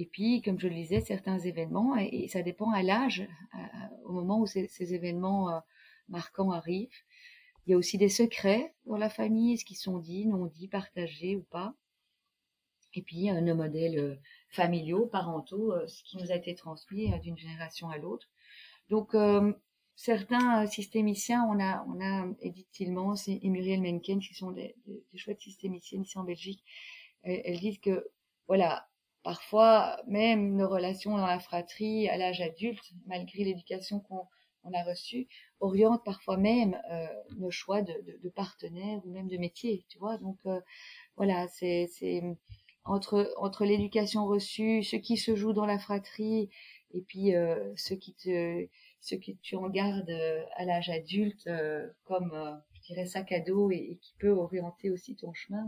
et 0.00 0.06
puis, 0.06 0.42
comme 0.42 0.60
je 0.60 0.68
le 0.68 0.74
disais, 0.76 1.00
certains 1.00 1.40
événements, 1.40 1.96
et, 1.96 2.28
ça 2.28 2.42
dépend 2.42 2.70
à 2.70 2.84
l'âge, 2.84 3.28
au 4.04 4.12
moment 4.12 4.40
où 4.40 4.46
ces, 4.46 4.94
événements 4.94 5.50
euh, 5.50 5.58
marquants 6.08 6.52
arrivent. 6.52 7.02
Il 7.66 7.72
y 7.72 7.74
a 7.74 7.76
aussi 7.76 7.98
des 7.98 8.08
secrets 8.08 8.76
dans 8.86 8.96
la 8.96 9.10
famille, 9.10 9.58
ce 9.58 9.64
qui 9.64 9.74
sont 9.74 9.98
dit, 9.98 10.24
non 10.24 10.46
dit, 10.46 10.68
partagés 10.68 11.34
ou 11.34 11.42
pas. 11.42 11.74
Et 12.94 13.02
puis, 13.02 13.28
nos 13.28 13.56
modèles 13.56 13.98
euh, 13.98 14.14
familiaux, 14.50 15.06
parentaux, 15.06 15.72
euh, 15.72 15.88
ce 15.88 16.04
qui 16.04 16.16
nous 16.16 16.30
a 16.30 16.36
été 16.36 16.54
transmis 16.54 17.10
d'une 17.18 17.36
génération 17.36 17.88
à 17.88 17.98
l'autre. 17.98 18.28
Donc, 18.90 19.14
certains 19.96 20.64
systémiciens, 20.66 21.44
on 21.50 21.60
a, 21.60 21.84
on 21.88 22.00
a 22.00 22.26
Edith 22.40 22.70
Tillmans 22.70 23.16
et 23.26 23.48
Muriel 23.50 23.82
Mencken, 23.82 24.20
qui 24.20 24.32
sont 24.32 24.52
des, 24.52 24.76
chouettes 25.16 25.40
systémiciennes 25.40 26.02
ici 26.02 26.16
en 26.16 26.24
Belgique. 26.24 26.64
elles 27.22 27.58
disent 27.58 27.80
que, 27.80 28.08
voilà, 28.46 28.88
Parfois, 29.28 30.00
même 30.06 30.56
nos 30.56 30.70
relations 30.70 31.18
dans 31.18 31.26
la 31.26 31.38
fratrie 31.38 32.08
à 32.08 32.16
l'âge 32.16 32.40
adulte, 32.40 32.94
malgré 33.04 33.44
l'éducation 33.44 34.00
qu'on 34.00 34.72
a 34.72 34.82
reçue, 34.84 35.28
orientent 35.60 36.02
parfois 36.02 36.38
même 36.38 36.80
euh, 36.90 37.06
nos 37.36 37.50
choix 37.50 37.82
de, 37.82 37.92
de, 38.06 38.18
de, 38.22 38.28
partenaires 38.30 39.02
ou 39.04 39.10
même 39.10 39.28
de 39.28 39.36
métier, 39.36 39.84
tu 39.90 39.98
vois. 39.98 40.16
Donc 40.16 40.38
euh, 40.46 40.58
voilà, 41.18 41.46
c'est 41.48 41.90
entre 42.86 43.66
l'éducation 43.66 44.24
reçue, 44.24 44.82
ce 44.82 44.96
qui 44.96 45.18
se 45.18 45.36
joue 45.36 45.52
dans 45.52 45.66
la 45.66 45.78
fratrie 45.78 46.48
et 46.94 47.02
puis 47.02 47.34
euh, 47.34 47.74
ce 47.76 47.92
que 47.92 49.32
tu 49.42 49.56
en 49.56 49.68
gardes 49.68 50.16
à 50.56 50.64
l'âge 50.64 50.88
adulte 50.88 51.46
comme 52.04 52.62
je 52.72 52.80
dirais 52.80 53.04
sac 53.04 53.30
à 53.32 53.40
dos 53.40 53.70
et, 53.70 53.98
qui 54.00 54.14
peut 54.18 54.30
orienter 54.30 54.90
aussi 54.90 55.16
ton 55.16 55.34
chemin. 55.34 55.66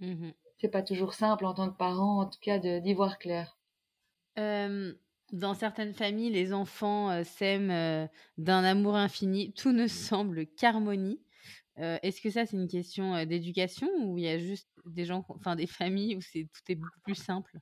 Mmh 0.00 0.32
c'est 0.58 0.68
pas 0.68 0.82
toujours 0.82 1.14
simple 1.14 1.44
en 1.44 1.54
tant 1.54 1.70
que 1.70 1.76
parent, 1.76 2.20
en 2.20 2.26
tout 2.26 2.38
cas, 2.40 2.58
d'y 2.58 2.94
voir 2.94 3.18
clair. 3.18 3.56
Euh, 4.38 4.94
dans 5.32 5.54
certaines 5.54 5.94
familles, 5.94 6.30
les 6.30 6.52
enfants 6.52 7.10
euh, 7.10 7.24
s'aiment 7.24 7.70
euh, 7.70 8.06
d'un 8.38 8.64
amour 8.64 8.96
infini. 8.96 9.52
Tout 9.52 9.72
ne 9.72 9.86
semble 9.86 10.46
qu'harmonie. 10.46 11.20
Est-ce 11.78 12.22
que 12.22 12.30
ça, 12.30 12.46
c'est 12.46 12.56
une 12.56 12.68
question 12.68 13.26
d'éducation 13.26 13.86
ou 14.00 14.16
il 14.16 14.24
y 14.24 14.28
a 14.28 14.38
juste 14.38 14.70
des 14.86 15.04
gens, 15.04 15.26
enfin 15.28 15.56
des 15.56 15.66
familles 15.66 16.16
où 16.16 16.22
c'est 16.22 16.48
tout 16.50 16.72
est 16.72 16.74
beaucoup 16.74 17.00
plus 17.04 17.14
simple? 17.14 17.58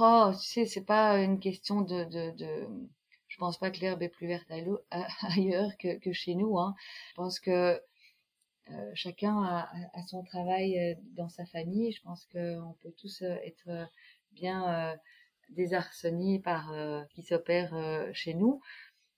Oh, 0.00 0.32
tu 0.32 0.46
sais, 0.48 0.66
c'est 0.66 0.84
pas 0.84 1.22
une 1.22 1.38
question 1.38 1.82
de, 1.82 2.02
de, 2.04 2.32
de... 2.36 2.66
Je 3.28 3.36
pense 3.38 3.56
pas 3.56 3.70
que 3.70 3.78
l'herbe 3.78 4.02
est 4.02 4.08
plus 4.08 4.26
verte 4.26 4.50
ailleurs 5.22 5.70
que, 5.78 6.00
que 6.00 6.12
chez 6.12 6.34
nous. 6.34 6.58
Hein. 6.58 6.74
Je 7.10 7.14
pense 7.14 7.38
que 7.38 7.80
euh, 8.72 8.90
chacun 8.94 9.42
a, 9.42 10.06
son 10.06 10.22
travail 10.22 10.78
euh, 10.78 10.94
dans 11.16 11.28
sa 11.28 11.44
famille. 11.46 11.92
Je 11.92 12.02
pense 12.02 12.26
qu'on 12.26 12.74
peut 12.82 12.92
tous 12.98 13.22
euh, 13.22 13.36
être 13.44 13.88
bien 14.32 14.96
désarçonnés 15.50 16.38
par 16.38 16.70
ce 16.72 17.14
qui 17.14 17.22
s'opère 17.22 17.74
chez 18.12 18.34
nous. 18.34 18.60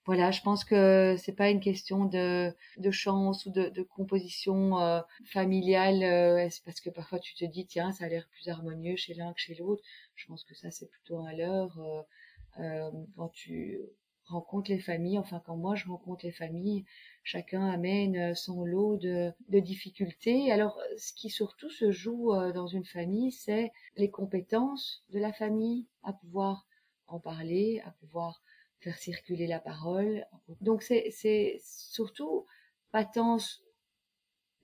Voilà, 0.05 0.31
je 0.31 0.41
pense 0.41 0.65
que 0.65 1.15
c'est 1.17 1.35
pas 1.35 1.49
une 1.49 1.61
question 1.61 2.05
de, 2.05 2.53
chance 2.91 3.45
ou 3.45 3.51
de, 3.51 3.69
de 3.69 3.83
composition 3.83 5.03
familiale, 5.25 6.03
euh, 6.03 6.49
parce 6.65 6.81
que 6.81 6.89
parfois 6.89 7.19
tu 7.19 7.35
te 7.35 7.45
dis 7.45 7.65
tiens 7.65 7.93
ça 7.93 8.05
a 8.05 8.07
l'air 8.09 8.27
plus 8.29 8.49
harmonieux 8.49 8.97
chez 8.97 9.13
l'un 9.13 9.31
que 9.31 9.39
chez 9.39 9.55
l'autre. 9.55 9.81
Je 10.15 10.25
pense 10.27 10.43
que 10.43 10.55
ça 10.55 10.71
c'est 10.71 10.89
plutôt 10.89 11.19
un 11.19 11.31
leurre. 11.31 11.79
Euh, 12.59 12.91
quand 13.15 13.29
tu 13.29 13.79
rencontres 14.25 14.71
les 14.71 14.79
familles, 14.79 15.19
enfin 15.19 15.41
quand 15.45 15.55
moi 15.55 15.75
je 15.75 15.87
rencontre 15.87 16.25
les 16.25 16.31
familles, 16.31 16.85
chacun 17.23 17.67
amène 17.69 18.15
euh, 18.15 18.35
son 18.35 18.63
lot 18.63 18.97
de, 18.97 19.33
difficultés. 19.49 20.51
Alors, 20.51 20.79
ce 20.97 21.13
qui 21.13 21.29
surtout 21.29 21.69
se 21.69 21.91
joue 21.91 22.33
euh, 22.33 22.51
dans 22.51 22.67
une 22.67 22.85
famille, 22.85 23.31
c'est 23.31 23.71
les 23.95 24.09
compétences 24.09 25.03
de 25.09 25.19
la 25.19 25.33
famille 25.33 25.87
à 26.03 26.13
pouvoir 26.13 26.67
en 27.07 27.19
parler, 27.19 27.81
à 27.85 27.91
pouvoir 27.91 28.41
faire 28.79 28.97
circuler 28.97 29.47
la 29.47 29.59
parole. 29.59 30.25
Donc, 30.61 30.83
c'est 30.83 31.61
surtout 31.61 32.45
pas 32.91 33.05
tant 33.05 33.37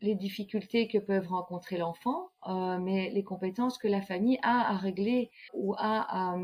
les 0.02 0.16
difficultés 0.16 0.88
que 0.88 0.98
peuvent 0.98 1.28
rencontrer 1.28 1.78
l'enfant, 1.78 2.30
euh, 2.48 2.78
mais 2.80 3.10
les 3.10 3.24
compétences 3.24 3.78
que 3.78 3.88
la 3.88 4.02
famille 4.02 4.40
a 4.44 4.72
à 4.72 4.78
régler 4.78 5.30
ou 5.54 5.74
a 5.78 6.34
à, 6.34 6.38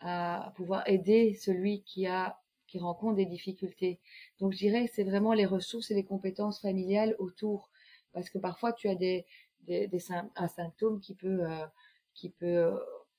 à 0.00 0.52
pouvoir 0.56 0.88
aider 0.88 1.34
celui 1.34 1.82
qui 1.82 2.06
a 2.06 2.38
qui 2.66 2.78
rencontrent 2.78 3.16
des 3.16 3.26
difficultés. 3.26 3.98
Donc 4.38 4.52
je 4.52 4.58
dirais 4.58 4.88
c'est 4.92 5.04
vraiment 5.04 5.32
les 5.32 5.46
ressources 5.46 5.90
et 5.90 5.94
les 5.94 6.04
compétences 6.04 6.60
familiales 6.60 7.16
autour, 7.18 7.68
parce 8.12 8.30
que 8.30 8.38
parfois 8.38 8.72
tu 8.72 8.88
as 8.88 8.94
des, 8.94 9.26
des, 9.62 9.88
des 9.88 10.00
un 10.36 10.48
symptôme 10.48 11.00
qui 11.00 11.14
peut 11.14 11.44
euh, 11.50 11.66
qui 12.14 12.30
peut 12.30 12.46
euh, 12.46 12.76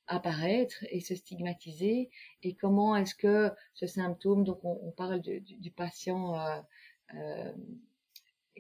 apparaître 0.07 0.83
et 0.89 0.99
se 0.99 1.15
stigmatiser 1.15 2.09
et 2.43 2.55
comment 2.55 2.95
est-ce 2.95 3.15
que 3.15 3.51
ce 3.73 3.87
symptôme 3.87 4.43
donc 4.43 4.59
on, 4.63 4.79
on 4.83 4.91
parle 4.91 5.21
du, 5.21 5.39
du, 5.41 5.71
patient 5.71 6.35
euh, 6.35 6.59
euh, 7.15 7.53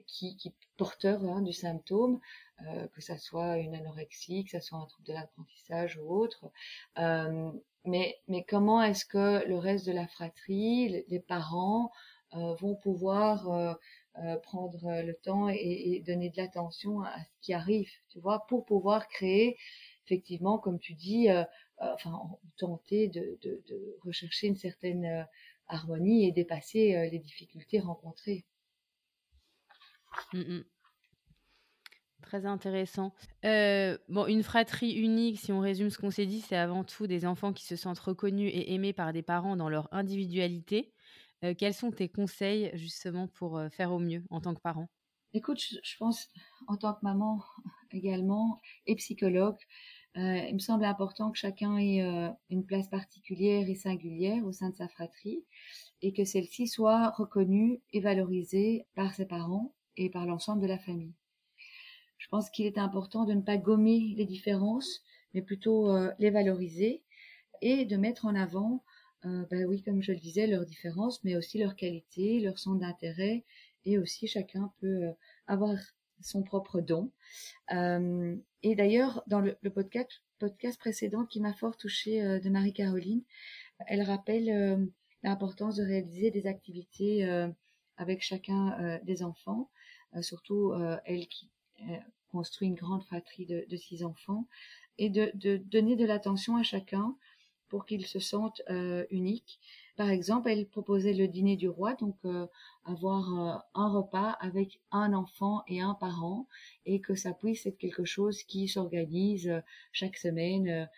qui, 0.07 0.37
qui 0.37 0.53
porteur 0.77 1.23
hein, 1.23 1.41
du 1.41 1.53
symptôme, 1.53 2.19
euh, 2.67 2.87
que 2.89 3.01
ça 3.01 3.17
soit 3.17 3.57
une 3.57 3.75
anorexie, 3.75 4.43
que 4.45 4.51
ça 4.51 4.61
soit 4.61 4.77
un 4.77 4.85
trouble 4.85 5.07
de 5.07 5.13
l'apprentissage 5.13 5.97
ou 5.97 6.13
autre, 6.13 6.51
euh, 6.97 7.51
mais, 7.85 8.19
mais 8.27 8.43
comment 8.43 8.83
est-ce 8.83 9.05
que 9.05 9.47
le 9.47 9.57
reste 9.57 9.85
de 9.85 9.91
la 9.91 10.07
fratrie, 10.07 11.03
les 11.07 11.19
parents, 11.19 11.91
euh, 12.33 12.53
vont 12.55 12.75
pouvoir 12.75 13.49
euh, 13.51 13.73
euh, 14.23 14.37
prendre 14.37 15.01
le 15.01 15.13
temps 15.15 15.49
et, 15.49 15.57
et 15.57 15.99
donner 15.99 16.29
de 16.29 16.37
l'attention 16.37 17.01
à 17.01 17.13
ce 17.19 17.41
qui 17.41 17.53
arrive, 17.53 17.89
tu 18.07 18.19
vois, 18.19 18.45
pour 18.47 18.63
pouvoir 18.63 19.09
créer, 19.09 19.57
effectivement, 20.05 20.57
comme 20.57 20.79
tu 20.79 20.93
dis, 20.93 21.27
enfin, 21.77 22.21
tenter 22.57 23.09
de, 23.09 23.37
de, 23.41 23.61
de, 23.67 23.97
rechercher 24.05 24.47
une 24.47 24.55
certaine 24.55 25.27
harmonie 25.67 26.25
et 26.25 26.31
dépasser 26.31 27.09
les 27.11 27.19
difficultés 27.19 27.79
rencontrées. 27.79 28.45
Mmh. 30.33 30.61
Très 32.21 32.45
intéressant. 32.45 33.13
Euh, 33.45 33.97
bon, 34.07 34.27
une 34.27 34.43
fratrie 34.43 34.93
unique, 34.93 35.39
si 35.39 35.51
on 35.51 35.59
résume 35.59 35.89
ce 35.89 35.97
qu'on 35.97 36.11
s'est 36.11 36.25
dit, 36.25 36.41
c'est 36.41 36.55
avant 36.55 36.83
tout 36.83 37.07
des 37.07 37.25
enfants 37.25 37.51
qui 37.51 37.65
se 37.65 37.75
sentent 37.75 37.99
reconnus 37.99 38.51
et 38.53 38.73
aimés 38.73 38.93
par 38.93 39.11
des 39.11 39.23
parents 39.23 39.55
dans 39.55 39.69
leur 39.69 39.89
individualité. 39.91 40.93
Euh, 41.43 41.53
quels 41.57 41.73
sont 41.73 41.91
tes 41.91 42.09
conseils 42.09 42.71
justement 42.75 43.27
pour 43.27 43.57
euh, 43.57 43.69
faire 43.69 43.91
au 43.91 43.99
mieux 43.99 44.23
en 44.29 44.39
tant 44.39 44.53
que 44.53 44.61
parent? 44.61 44.87
Écoute, 45.33 45.59
je, 45.59 45.97
pense 45.97 46.29
en 46.67 46.77
tant 46.77 46.93
que 46.93 46.99
maman 47.01 47.43
également 47.91 48.61
et 48.85 48.95
psychologue, 48.95 49.57
il 50.15 50.53
me 50.53 50.59
semble 50.59 50.83
important 50.83 51.31
que 51.31 51.37
chacun 51.37 51.77
ait 51.77 52.01
une 52.49 52.65
place 52.65 52.89
particulière 52.89 53.69
et 53.69 53.75
singulière 53.75 54.45
au 54.45 54.51
sein 54.51 54.69
de 54.69 54.75
sa 54.75 54.89
fratrie 54.89 55.45
et 56.01 56.11
que 56.11 56.25
celle-ci 56.25 56.67
soit 56.67 57.11
reconnue 57.11 57.81
et 57.93 58.01
valorisée 58.01 58.85
par 58.93 59.13
ses 59.13 59.25
parents 59.25 59.73
et 59.97 60.09
par 60.09 60.25
l'ensemble 60.25 60.61
de 60.61 60.67
la 60.67 60.77
famille. 60.77 61.13
Je 62.21 62.27
pense 62.27 62.51
qu'il 62.51 62.67
est 62.67 62.77
important 62.77 63.25
de 63.25 63.33
ne 63.33 63.41
pas 63.41 63.57
gommer 63.57 64.13
les 64.15 64.25
différences, 64.25 65.01
mais 65.33 65.41
plutôt 65.41 65.89
euh, 65.89 66.11
les 66.19 66.29
valoriser 66.29 67.01
et 67.61 67.85
de 67.85 67.97
mettre 67.97 68.25
en 68.25 68.35
avant, 68.35 68.83
euh, 69.25 69.43
ben 69.49 69.65
oui, 69.65 69.81
comme 69.81 70.03
je 70.03 70.11
le 70.11 70.19
disais, 70.19 70.45
leurs 70.45 70.65
différences, 70.65 71.23
mais 71.23 71.35
aussi 71.35 71.57
leurs 71.57 71.75
qualités, 71.75 72.39
leur 72.39 72.59
centre 72.59 72.79
d'intérêt, 72.79 73.43
et 73.85 73.97
aussi 73.97 74.27
chacun 74.27 74.71
peut 74.79 75.05
euh, 75.05 75.11
avoir 75.47 75.75
son 76.21 76.43
propre 76.43 76.81
don. 76.81 77.11
et 77.71 78.75
d'ailleurs, 78.75 79.23
dans 79.25 79.39
le, 79.39 79.57
podcast, 79.73 80.21
podcast 80.37 80.79
précédent 80.79 81.25
qui 81.25 81.39
m'a 81.41 81.53
fort 81.53 81.75
touchée 81.75 82.21
de 82.39 82.49
Marie-Caroline, 82.51 83.23
elle 83.87 84.03
rappelle 84.03 84.87
l'importance 85.23 85.77
de 85.77 85.83
réaliser 85.83 86.29
des 86.29 86.45
activités 86.45 87.25
avec 87.97 88.21
chacun 88.21 88.99
des 89.03 89.23
enfants, 89.23 89.69
surtout 90.21 90.73
elle 91.05 91.27
qui 91.27 91.49
construit 92.31 92.67
une 92.67 92.75
grande 92.75 93.03
fratrie 93.03 93.45
de, 93.45 93.75
six 93.75 94.03
enfants, 94.03 94.47
et 94.97 95.09
de, 95.09 95.57
donner 95.57 95.95
de 95.95 96.05
l'attention 96.05 96.55
à 96.57 96.63
chacun 96.63 97.15
pour 97.69 97.85
qu'ils 97.85 98.05
se 98.05 98.19
sentent 98.19 98.61
euh, 98.69 99.05
uniques. 99.11 99.59
Par 99.95 100.09
exemple, 100.09 100.49
elle 100.49 100.67
proposait 100.67 101.13
le 101.13 101.27
dîner 101.27 101.55
du 101.55 101.69
roi, 101.69 101.93
donc 101.93 102.17
euh, 102.25 102.45
avoir 102.83 103.33
euh, 103.33 103.57
un 103.75 103.89
repas 103.89 104.31
avec 104.41 104.81
un 104.91 105.13
enfant 105.13 105.63
et 105.67 105.79
un 105.79 105.93
parent, 105.93 106.47
et 106.85 106.99
que 106.99 107.15
ça 107.15 107.33
puisse 107.33 107.65
être 107.65 107.77
quelque 107.77 108.03
chose 108.03 108.43
qui 108.43 108.67
s'organise 108.67 109.61
chaque 109.93 110.17
semaine, 110.17 110.89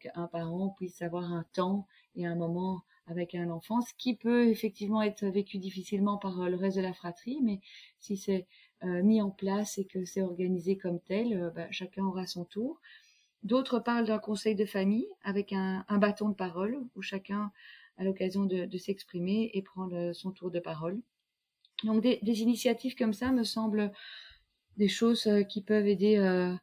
qu'un 0.00 0.26
parent 0.26 0.74
puisse 0.76 1.00
avoir 1.02 1.32
un 1.32 1.44
temps 1.54 1.86
et 2.14 2.26
un 2.26 2.34
moment 2.34 2.82
avec 3.08 3.34
un 3.34 3.50
enfant, 3.50 3.80
ce 3.80 3.92
qui 3.96 4.14
peut 4.16 4.48
effectivement 4.48 5.02
être 5.02 5.24
vécu 5.26 5.58
difficilement 5.58 6.18
par 6.18 6.48
le 6.48 6.56
reste 6.56 6.76
de 6.76 6.82
la 6.82 6.92
fratrie, 6.92 7.40
mais 7.42 7.60
si 7.98 8.16
c'est 8.16 8.46
mis 8.84 9.20
en 9.20 9.30
place 9.30 9.76
et 9.78 9.84
que 9.84 10.04
c'est 10.04 10.22
organisé 10.22 10.76
comme 10.76 11.00
tel, 11.00 11.52
ben, 11.54 11.66
chacun 11.72 12.04
aura 12.04 12.26
son 12.26 12.44
tour. 12.44 12.80
D'autres 13.44 13.78
parlent 13.78 14.06
d'un 14.06 14.18
conseil 14.18 14.54
de 14.54 14.64
famille 14.64 15.08
avec 15.22 15.52
un, 15.52 15.84
bâton 15.98 16.28
de 16.28 16.34
parole 16.34 16.78
où 16.96 17.02
chacun 17.02 17.52
a 17.96 18.04
l'occasion 18.04 18.44
de, 18.44 18.76
s'exprimer 18.78 19.50
et 19.54 19.62
prendre 19.62 20.12
son 20.12 20.32
tour 20.32 20.50
de 20.50 20.60
parole. 20.60 21.00
Donc 21.84 22.02
des, 22.02 22.42
initiatives 22.42 22.96
comme 22.96 23.12
ça 23.12 23.30
me 23.30 23.44
semblent 23.44 23.92
des 24.76 24.88
choses 24.88 25.26
euh, 25.26 25.42
qui 25.42 25.62
peuvent 25.62 25.86
aider 25.86 26.16
euh, 26.16 26.54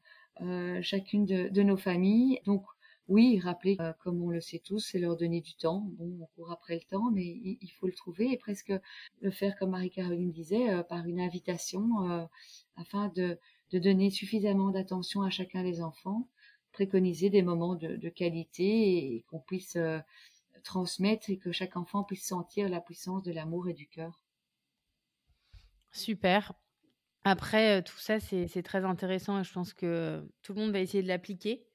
euh, 0.41 0.81
chacune 0.81 1.25
de, 1.25 1.61
nos 1.61 1.77
familles. 1.77 2.41
Donc 2.45 2.65
oui, 3.07 3.39
rappeler, 3.39 3.77
comme 3.99 4.21
on 4.21 4.29
le 4.29 4.41
sait 4.41 4.59
tous, 4.59 4.79
c'est 4.79 4.99
leur 4.99 5.15
donner 5.15 5.41
du 5.41 5.55
temps. 5.55 5.87
Bon, 5.97 6.17
on 6.21 6.25
court 6.35 6.51
après 6.51 6.75
le 6.75 6.81
temps, 6.81 7.11
mais 7.11 7.23
il, 7.23 7.71
faut 7.79 7.87
le 7.87 7.93
trouver 7.93 8.31
et 8.31 8.37
presque 8.37 8.73
le 9.21 9.31
faire 9.31 9.55
comme 9.59 9.71
Marie-Caroline 9.71 10.31
disait, 10.31 10.83
par 10.89 11.05
une 11.05 11.19
invitation, 11.19 12.27
afin 12.77 13.09
de 13.09 13.37
donner 13.71 14.09
suffisamment 14.09 14.71
d'attention 14.71 15.21
à 15.21 15.29
chacun 15.29 15.63
des 15.63 15.81
enfants 15.81 16.27
préconiser 16.75 17.29
des 17.29 17.41
moments 17.41 17.75
de, 17.75 18.09
qualité 18.09 19.15
et 19.15 19.25
qu'on 19.29 19.39
puisse 19.39 19.77
euh, 19.77 19.99
transmettre 20.63 21.29
et 21.29 21.37
que 21.37 21.53
chaque 21.53 21.77
enfant 21.77 22.03
puisse 22.03 22.27
sentir 22.27 22.67
la 22.67 22.81
puissance 22.81 23.23
de 23.23 23.31
l'amour 23.31 23.69
et 23.69 23.73
du 23.73 23.87
cœur. 23.87 24.21
Super. 25.93 26.51
Après, 27.23 27.79
euh, 27.79 27.81
tout 27.81 27.97
ça, 27.97 28.19
c'est 28.19 28.63
très 28.63 28.83
intéressant 28.83 29.39
et 29.39 29.43
je 29.45 29.53
pense 29.53 29.73
que 29.73 30.27
tout 30.41 30.53
le 30.53 30.61
monde 30.61 30.73
va 30.73 30.81
essayer 30.81 31.01
de 31.01 31.07
l'appliquer. 31.07 31.65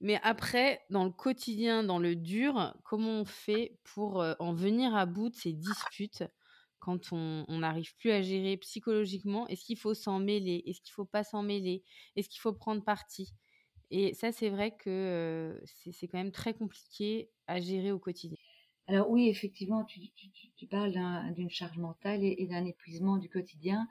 Mais 0.00 0.18
après, 0.22 0.80
dans 0.88 1.04
le 1.04 1.10
quotidien, 1.10 1.84
dans 1.84 1.98
le 1.98 2.16
dur, 2.16 2.74
comment 2.84 3.20
on 3.20 3.24
fait 3.24 3.78
pour 3.84 4.24
en 4.38 4.54
venir 4.54 4.94
à 4.94 5.04
bout 5.04 5.28
de 5.28 5.34
ces 5.34 5.52
disputes 5.52 6.24
quand 6.78 7.12
on 7.12 7.44
n'arrive 7.58 7.94
plus 7.96 8.10
à 8.10 8.22
gérer 8.22 8.56
psychologiquement? 8.56 9.46
Est-ce 9.48 9.64
qu'il 9.64 9.76
faut 9.76 9.92
s'en 9.92 10.18
mêler? 10.18 10.62
Est-ce 10.66 10.80
qu'il 10.80 10.90
ne 10.92 10.94
faut 10.94 11.04
pas 11.04 11.22
s'en 11.22 11.42
mêler? 11.42 11.84
Est-ce 12.16 12.30
qu'il 12.30 12.40
faut 12.40 12.54
prendre 12.54 12.82
parti? 12.82 13.34
Et 13.90 14.14
ça, 14.14 14.32
c'est 14.32 14.48
vrai 14.48 14.74
que 14.74 15.60
c'est 15.92 16.08
quand 16.08 16.18
même 16.18 16.32
très 16.32 16.54
compliqué 16.54 17.28
à 17.46 17.60
gérer 17.60 17.92
au 17.92 17.98
quotidien. 17.98 18.38
Alors 18.86 19.10
oui, 19.10 19.28
effectivement, 19.28 19.84
tu, 19.84 20.66
parles 20.66 20.92
d'une 21.34 21.50
charge 21.50 21.76
mentale 21.76 22.24
et, 22.24 22.46
d'un 22.46 22.64
épuisement 22.64 23.18
du 23.18 23.28
quotidien. 23.28 23.86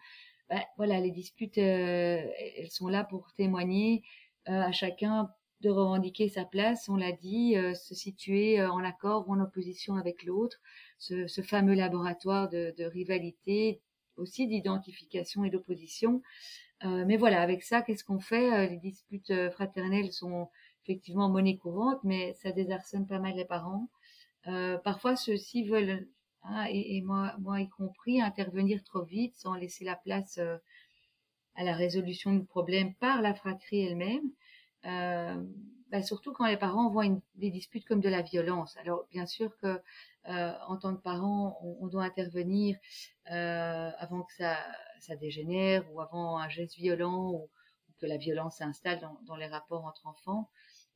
Ben, 0.49 0.61
voilà, 0.77 0.99
les 0.99 1.11
disputes, 1.11 1.57
elles 1.57 2.71
sont 2.71 2.87
là 2.87 3.03
pour 3.03 3.31
témoigner 3.33 4.03
à 4.45 4.71
chacun 4.71 5.29
de 5.61 5.69
revendiquer 5.69 6.29
sa 6.29 6.45
place, 6.45 6.87
on 6.89 6.95
l'a 6.95 7.11
dit, 7.11 7.55
se 7.75 7.93
situer 7.93 8.61
en 8.63 8.83
accord 8.83 9.27
ou 9.27 9.33
en 9.33 9.41
opposition 9.41 9.95
avec 9.95 10.23
l'autre, 10.23 10.61
ce, 10.99 11.41
fameux 11.41 11.73
laboratoire 11.73 12.49
de, 12.49 12.83
rivalité, 12.85 13.81
aussi 14.17 14.47
d'identification 14.47 15.43
et 15.43 15.49
d'opposition. 15.49 16.21
Euh, 16.85 17.03
mais 17.05 17.17
voilà, 17.17 17.41
avec 17.41 17.63
ça, 17.63 17.81
qu'est-ce 17.81 18.03
qu'on 18.03 18.19
fait? 18.19 18.53
Euh, 18.53 18.69
Les 18.69 18.77
disputes 18.77 19.31
euh, 19.31 19.49
fraternelles 19.51 20.11
sont 20.13 20.49
effectivement 20.83 21.29
monnaie 21.29 21.57
courante, 21.57 21.99
mais 22.03 22.33
ça 22.33 22.51
désarçonne 22.51 23.07
pas 23.07 23.19
mal 23.19 23.35
les 23.35 23.45
parents. 23.45 23.89
parfois, 24.83 25.15
ceux-ci 25.15 25.63
veulent, 25.63 26.07
hein, 26.43 26.65
et, 26.69 27.01
moi, 27.01 27.35
moi 27.39 27.61
y 27.61 27.69
compris, 27.69 28.21
intervenir 28.21 28.83
trop 28.83 29.03
vite 29.03 29.35
sans 29.35 29.53
laisser 29.55 29.85
la 29.85 29.95
place 29.95 30.39
à 31.55 31.63
la 31.63 31.75
résolution 31.75 32.33
du 32.33 32.43
problème 32.45 32.95
par 32.95 33.21
la 33.21 33.35
fratrie 33.35 33.81
elle-même. 33.81 34.31
Bah, 34.83 36.03
surtout 36.03 36.33
quand 36.33 36.45
les 36.45 36.57
parents 36.57 36.89
voient 36.91 37.05
des 37.35 37.49
disputes 37.49 37.85
comme 37.85 37.99
de 37.99 38.09
la 38.09 38.21
violence. 38.21 38.77
Alors 38.77 39.07
bien 39.09 39.25
sûr 39.25 39.57
que 39.57 39.81
en 40.25 40.77
tant 40.77 40.95
que 40.95 41.01
parent, 41.01 41.59
on, 41.63 41.87
doit 41.87 42.03
intervenir 42.03 42.77
avant 43.25 44.23
que 44.23 44.33
ça, 44.35 44.57
ça 44.99 45.15
dégénère 45.15 45.83
ou 45.91 46.01
avant 46.01 46.37
un 46.37 46.49
geste 46.49 46.75
violent 46.75 47.31
ou, 47.31 47.49
que 47.99 48.05
la 48.05 48.17
violence 48.17 48.57
s'installe 48.57 48.99
dans, 49.25 49.35
les 49.35 49.47
rapports 49.47 49.85
entre 49.85 50.07
enfants 50.07 50.49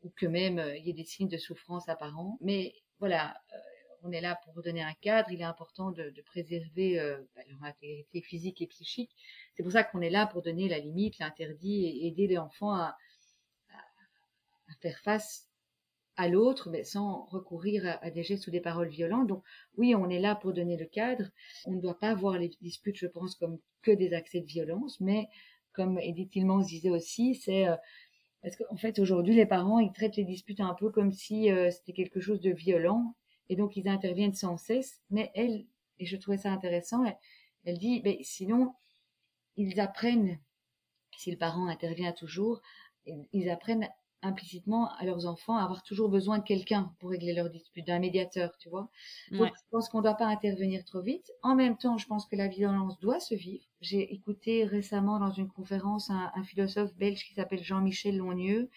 ou 0.04 0.10
que 0.10 0.26
même 0.26 0.60
euh, 0.60 0.76
il 0.78 0.86
y 0.86 0.90
ait 0.90 0.94
des 0.94 1.06
signes 1.06 1.30
de 1.30 1.38
souffrance 1.38 1.88
apparents. 1.90 2.38
Mais 2.42 2.74
voilà, 3.00 3.36
euh, 3.54 3.58
on 4.04 4.12
est 4.12 4.22
là 4.22 4.40
pour 4.44 4.62
donner 4.62 4.82
un 4.82 4.94
cadre. 5.02 5.32
Il 5.32 5.42
est 5.42 5.46
important 5.46 5.92
de, 5.92 6.14
préserver 6.26 7.00
euh, 7.00 7.22
bah, 7.36 7.42
leur 7.50 7.64
intégrité 7.64 8.22
physique 8.22 8.62
et 8.62 8.68
psychique. 8.68 9.12
C'est 9.56 9.64
pour 9.64 9.72
ça 9.72 9.84
qu'on 9.84 10.02
est 10.02 10.10
là 10.10 10.28
pour 10.28 10.42
donner 10.42 10.68
la 10.68 10.80
limite, 10.80 11.20
l'interdit 11.20 11.86
et 11.86 12.08
aider 12.08 12.28
les 12.28 12.38
enfants 12.38 12.74
à, 12.74 12.98
à 14.70 14.74
faire 14.82 15.00
face 15.00 15.48
à 16.16 16.28
l'autre, 16.28 16.70
mais 16.70 16.84
sans 16.84 17.26
recourir 17.26 17.98
à, 18.02 18.12
des 18.12 18.24
gestes 18.24 18.48
ou 18.48 18.52
des 18.52 18.62
paroles 18.62 18.90
violentes. 18.90 19.28
Donc 19.28 19.44
oui, 19.78 19.96
on 19.96 20.10
est 20.10 20.20
là 20.20 20.36
pour 20.36 20.54
donner 20.54 20.78
le 20.78 20.86
cadre. 20.86 21.26
On 21.66 21.72
ne 21.72 21.82
doit 21.82 21.98
pas 21.98 22.14
voir 22.14 22.38
les 22.38 22.50
disputes, 22.62 22.98
je 22.98 23.08
pense, 23.08 23.36
comme 23.36 23.60
que 23.82 23.92
des 23.92 24.14
accès 24.14 24.42
de 24.42 24.46
violence, 24.46 25.00
mais 25.00 25.28
comme 25.74 26.00
Edith 26.00 26.32
Tillmans 26.32 26.60
disait 26.60 26.92
aussi, 26.92 27.36
c'est 27.36 27.68
euh, 27.68 27.76
parce 28.44 28.56
qu'en 28.56 28.78
fait 28.78 29.00
aujourd'hui 29.00 29.36
les 29.36 29.46
parents 29.46 29.80
ils 29.80 29.92
traitent 29.92 30.18
les 30.18 30.24
disputes 30.24 30.60
un 30.60 30.74
peu 30.74 30.92
comme 30.92 31.12
si 31.12 31.52
euh, 31.52 31.72
c'était 31.72 31.94
quelque 31.94 32.20
chose 32.20 32.42
de 32.42 32.52
violent 32.52 33.16
et 33.50 33.56
donc 33.56 33.76
ils 33.76 33.88
interviennent 33.88 34.36
sans 34.36 34.58
cesse. 34.58 35.02
Mais 35.10 35.32
elle, 35.34 35.66
et 36.00 36.06
je 36.06 36.18
trouvais 36.18 36.38
ça 36.38 36.52
intéressant, 36.52 37.04
elle, 37.66 37.78
dit, 37.78 38.02
ben, 38.02 38.16
sinon 38.22 38.74
ils 39.58 39.80
apprennent, 39.80 40.40
si 41.18 41.32
le 41.32 41.38
parent 41.38 41.68
intervient 41.68 42.12
toujours, 42.12 42.62
ils 43.06 43.50
apprennent 43.50 43.90
implicitement 44.24 44.92
à 44.96 45.06
leurs 45.06 45.26
enfants 45.26 45.58
à 45.58 45.64
avoir 45.64 45.84
toujours 45.84 46.10
besoin 46.10 46.40
de 46.40 46.44
quelqu'un 46.44 46.94
pour 47.00 47.10
régler 47.10 47.34
leurs 47.34 47.50
disputes, 47.50 47.86
d'un 47.86 48.00
médiateur, 48.00 48.58
tu 48.58 48.70
vois. 48.70 48.90
Donc, 49.32 49.52
je 49.56 49.62
pense 49.72 49.90
qu'on 49.90 50.00
ne 50.00 50.04
doit 50.04 50.16
pas 50.16 50.28
intervenir 50.28 50.84
trop 50.86 51.02
vite. 51.02 51.32
En 51.42 51.56
même 51.56 51.78
temps, 51.78 51.98
je 51.98 52.08
pense 52.08 52.26
que 52.26 52.36
la 52.36 52.48
violence 52.48 53.00
doit 53.00 53.20
se 53.20 53.36
vivre. 53.36 53.66
J'ai 53.82 54.14
écouté 54.14 54.64
récemment 54.66 55.20
dans 55.20 55.32
une 55.32 55.50
conférence 55.50 56.10
un, 56.10 56.44
philosophe 56.44 56.96
belge 56.96 57.26
qui 57.26 57.34
s'appelle 57.34 57.64
Jean-Michel 57.64 58.18
Lonnieux, 58.18 58.70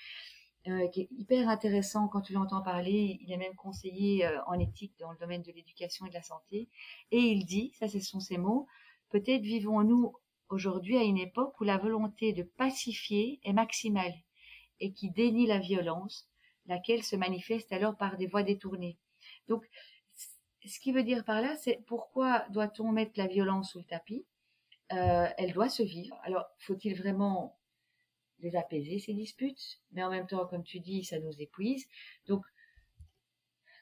euh, 0.66 0.88
qui 0.88 1.02
est 1.02 1.08
hyper 1.12 1.48
intéressant 1.48 2.08
quand 2.08 2.22
tu 2.22 2.32
l'entends 2.32 2.62
parler. 2.62 3.18
Il 3.20 3.32
est 3.32 3.36
même 3.36 3.54
conseiller 3.54 4.26
euh, 4.26 4.38
en 4.46 4.58
éthique 4.58 4.94
dans 4.98 5.12
le 5.12 5.18
domaine 5.18 5.42
de 5.42 5.52
l'éducation 5.52 6.06
et 6.06 6.08
de 6.08 6.14
la 6.14 6.22
santé. 6.22 6.68
Et 7.12 7.20
il 7.20 7.46
dit, 7.46 7.72
ça 7.78 7.88
ce 7.88 8.00
sont 8.00 8.20
ses 8.20 8.38
mots, 8.38 8.66
peut-être 9.10 9.42
vivons-nous 9.42 10.12
aujourd'hui 10.48 10.96
à 10.96 11.02
une 11.02 11.18
époque 11.18 11.60
où 11.60 11.64
la 11.64 11.78
volonté 11.78 12.32
de 12.32 12.42
pacifier 12.42 13.40
est 13.44 13.52
maximale 13.52 14.14
et 14.80 14.92
qui 14.92 15.10
dénie 15.10 15.46
la 15.46 15.58
violence, 15.58 16.28
laquelle 16.66 17.02
se 17.02 17.16
manifeste 17.16 17.72
alors 17.72 17.96
par 17.96 18.16
des 18.16 18.26
voies 18.26 18.42
détournées. 18.42 18.98
Donc, 19.48 19.68
ce 20.64 20.80
qui 20.80 20.92
veut 20.92 21.04
dire 21.04 21.24
par 21.24 21.40
là, 21.40 21.56
c'est 21.56 21.84
pourquoi 21.86 22.44
doit-on 22.50 22.90
mettre 22.92 23.12
la 23.16 23.26
violence 23.26 23.72
sous 23.72 23.78
le 23.78 23.84
tapis? 23.84 24.24
Euh, 24.92 25.28
Elle 25.38 25.52
doit 25.52 25.68
se 25.68 25.82
vivre. 25.82 26.18
Alors, 26.24 26.44
faut-il 26.58 26.96
vraiment 26.96 27.56
les 28.40 28.56
apaiser, 28.56 28.98
ces 28.98 29.14
disputes? 29.14 29.80
Mais 29.92 30.02
en 30.02 30.10
même 30.10 30.26
temps, 30.26 30.46
comme 30.46 30.64
tu 30.64 30.80
dis, 30.80 31.04
ça 31.04 31.18
nous 31.20 31.40
épuise. 31.40 31.86
Donc, 32.26 32.44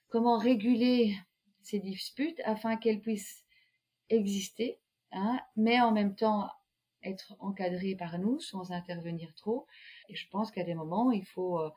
comment 0.09 0.39
réguler 0.39 1.17
ces 1.63 1.81
disputes 1.81 2.41
afin 2.45 2.77
qu'elles 2.77 3.01
puissent 3.01 3.45
exister, 4.11 4.79
hein, 5.13 5.41
mais 5.57 5.81
en 5.81 5.93
même 5.93 6.15
temps 6.15 6.51
être 7.03 7.35
encadrées 7.39 7.97
par 7.97 8.19
nous 8.19 8.39
sans 8.41 8.73
intervenir 8.73 9.35
trop 9.35 9.67
et 10.09 10.15
je 10.15 10.29
pense 10.31 10.51
qu'à 10.51 10.65
des 10.65 10.75
moments, 10.75 11.11
il 11.11 11.25
faut, 11.25 11.59
euh, 11.61 11.71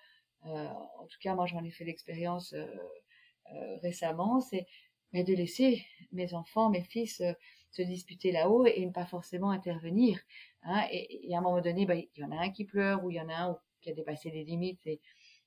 euh, 0.46 0.68
en 1.00 1.06
tout 1.08 1.18
cas, 1.22 1.36
moi 1.36 1.46
j'en 1.46 1.63
ai 1.63 1.72
fait 1.72 1.86
l'expérience 1.86 2.54
euh, 2.54 3.78
récemment, 3.82 4.42
c'est 4.42 4.66
de 5.13 5.34
laisser 5.34 5.86
mes 6.12 6.34
enfants, 6.34 6.70
mes 6.70 6.84
fils 6.84 7.24
se 7.72 7.82
disputer 7.82 8.32
là-haut 8.32 8.66
et, 8.66 8.86
ne 8.86 8.92
pas 8.92 9.06
forcément 9.06 9.52
intervenir. 9.52 10.20
Hein, 10.63 10.86
et, 10.92 11.34
à 11.34 11.38
un 11.38 11.42
moment 11.42 11.62
donné, 11.62 11.86
bah, 11.86 11.96
il 11.96 12.10
y 12.16 12.24
en 12.24 12.32
a 12.32 12.40
un 12.40 12.52
qui 12.52 12.66
pleure 12.66 13.04
ou 13.04 13.12
il 13.12 13.16
y 13.16 13.22
en 13.22 13.30
a 13.30 13.36
un 13.36 13.58
qui 13.82 13.90
a 13.90 13.94
dépassé 13.94 14.30
les 14.30 14.44
limites 14.44 14.86
et 14.86 15.02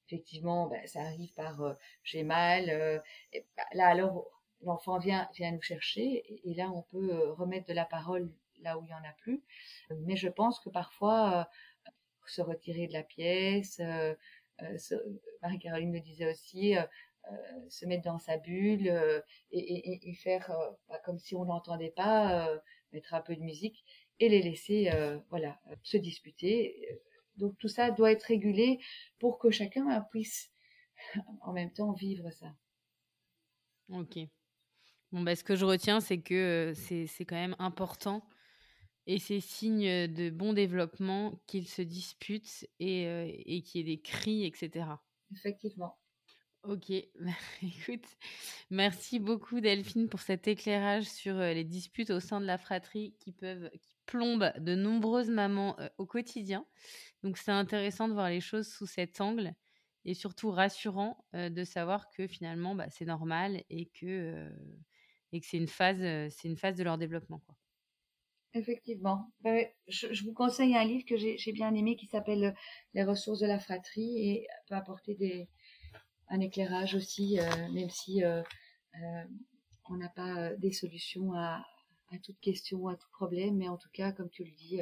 effectivement, 0.07 0.67
bah, 0.67 0.87
ça 0.87 1.03
arrive 1.03 1.33
par 1.35 1.61
j'ai 2.03 2.25
mal. 2.25 3.03
Bah, 3.57 3.65
là 3.75 3.89
alors, 3.89 4.27
l'enfant 4.63 4.99
vient 4.99 5.29
vient 5.35 5.53
nous 5.53 5.63
chercher 5.63 6.25
et, 6.45 6.55
là 6.55 6.71
on 6.71 6.83
peut 6.83 7.31
remettre 7.33 7.67
de 7.67 7.75
la 7.75 7.85
parole 7.85 8.33
là 8.63 8.79
où 8.79 8.85
il 8.85 8.91
y 8.91 8.95
en 8.95 9.05
a 9.05 9.13
plus. 9.19 9.43
Mais 9.91 10.17
je 10.17 10.29
pense 10.29 10.59
que 10.61 10.71
parfois 10.71 11.49
se 12.31 12.43
retirer 12.43 12.87
de 12.87 12.93
la 12.93 13.03
pièce, 13.03 13.81
Marie-Caroline 15.43 15.91
me 15.91 16.01
disait 16.01 16.31
aussi 16.31 16.75
se 17.69 17.87
mettre 17.87 18.05
dans 18.05 18.19
sa 18.19 18.37
bulle 18.39 19.23
et, 19.53 20.15
faire 20.15 20.53
bah, 20.89 21.01
comme 21.05 21.19
si 21.19 21.35
on 21.35 21.45
n'entendait 21.45 21.93
pas, 21.93 22.51
mettre 22.93 23.15
un 23.15 23.21
peu 23.21 23.37
de 23.37 23.43
musique 23.43 23.85
et 24.19 24.29
les 24.29 24.43
laisser 24.43 24.91
voilà 25.31 25.59
se 25.83 25.97
disputer. 25.97 27.01
Donc 27.37 27.57
tout 27.59 27.69
ça 27.69 27.91
doit 27.91 28.13
être 28.13 28.25
régulé 28.25 28.79
pour 29.19 29.39
que 29.39 29.51
chacun 29.51 30.01
puisse 30.11 30.51
en 31.43 31.53
même 31.53 31.73
temps 31.73 31.93
vivre 31.93 32.31
ça. 32.31 32.55
Ok. 33.89 34.19
Bon, 35.13 35.23
bah, 35.23 35.35
ce 35.35 35.43
que 35.43 35.57
je 35.57 35.65
retiens, 35.65 36.01
c'est 36.01 36.21
que 36.21 36.73
c'est 36.77 37.25
quand 37.25 37.37
même 37.37 37.57
important 37.59 38.23
et 39.07 39.19
c'est 39.19 39.41
signe 39.41 40.07
de 40.07 40.31
bon 40.31 40.53
développement 40.53 41.41
qu'ils 41.47 41.69
se 41.69 41.83
disputent 41.83 42.67
et, 42.79 43.05
et 43.47 43.63
qu'il 43.63 43.81
y 43.81 43.83
ait 43.83 43.97
des 43.97 44.03
cris, 44.03 44.45
etc. 44.45 44.87
Effectivement. 45.33 45.97
Ok, 46.63 46.91
écoute, 47.63 48.05
merci 48.69 49.19
beaucoup 49.19 49.61
Delphine 49.61 50.11
pour 50.11 50.21
cet 50.21 50.47
éclairage 50.47 51.05
sur 51.05 51.37
les 51.39 51.65
disputes 51.65 52.11
au 52.11 52.21
sein 52.21 52.39
de 52.39 52.45
la 52.45 52.59
fratrie 52.59 53.15
qui 53.19 53.33
peuvent, 53.33 53.71
qui 53.81 53.97
plombent 54.05 54.53
de 54.59 54.75
nombreuses 54.75 55.31
mamans 55.31 55.79
au 55.97 56.05
quotidien. 56.05 56.67
Donc 57.23 57.39
c'est 57.39 57.51
intéressant 57.51 58.09
de 58.09 58.13
voir 58.13 58.29
les 58.29 58.43
choses 58.43 58.69
sous 58.69 58.87
cet 58.87 59.23
angle 59.23 59.55
et 60.05 60.13
surtout 60.13 60.51
rassurant 60.51 61.25
de 61.33 61.65
savoir 61.65 62.11
que 62.11 62.27
finalement 62.27 62.75
bah, 62.75 62.91
c'est 62.91 63.07
normal 63.07 63.63
et 63.71 63.87
que, 63.87 64.51
et 65.33 65.41
que 65.41 65.47
c'est 65.47 65.57
une 65.57 65.67
phase, 65.67 65.99
c'est 65.99 66.49
une 66.49 66.59
phase 66.59 66.77
de 66.77 66.85
leur 66.85 66.99
développement. 66.99 67.39
Quoi. 67.47 67.57
Effectivement. 68.53 69.31
Ben, 69.43 69.67
je, 69.87 70.25
vous 70.25 70.33
conseille 70.33 70.77
un 70.77 70.85
livre 70.85 71.05
que 71.05 71.17
j'ai 71.17 71.53
bien 71.53 71.75
aimé 71.75 71.97
qui 71.97 72.07
s'appelle 72.07 72.55
Les 72.95 73.05
ressources 73.05 73.39
de 73.39 73.47
la 73.47 73.59
fratrie 73.59 74.29
et 74.29 74.47
peut 74.69 74.75
apporter 74.75 75.49
un 76.29 76.41
éclairage 76.41 76.95
aussi, 76.95 77.39
même 77.73 77.91
si 77.91 78.23
on 79.89 79.97
n'a 79.97 80.09
pas 80.09 80.55
des 80.57 80.73
solutions 80.73 81.33
à, 81.35 81.65
à 82.13 82.19
toute 82.19 82.41
question, 82.41 82.89
à 82.89 82.97
tout 82.97 83.09
problème, 83.13 83.57
mais 83.57 83.69
en 83.69 83.77
tout 83.77 83.89
cas, 83.93 84.11
comme 84.11 84.31
tu 84.31 84.43
le 84.43 84.51
dis, 84.51 84.81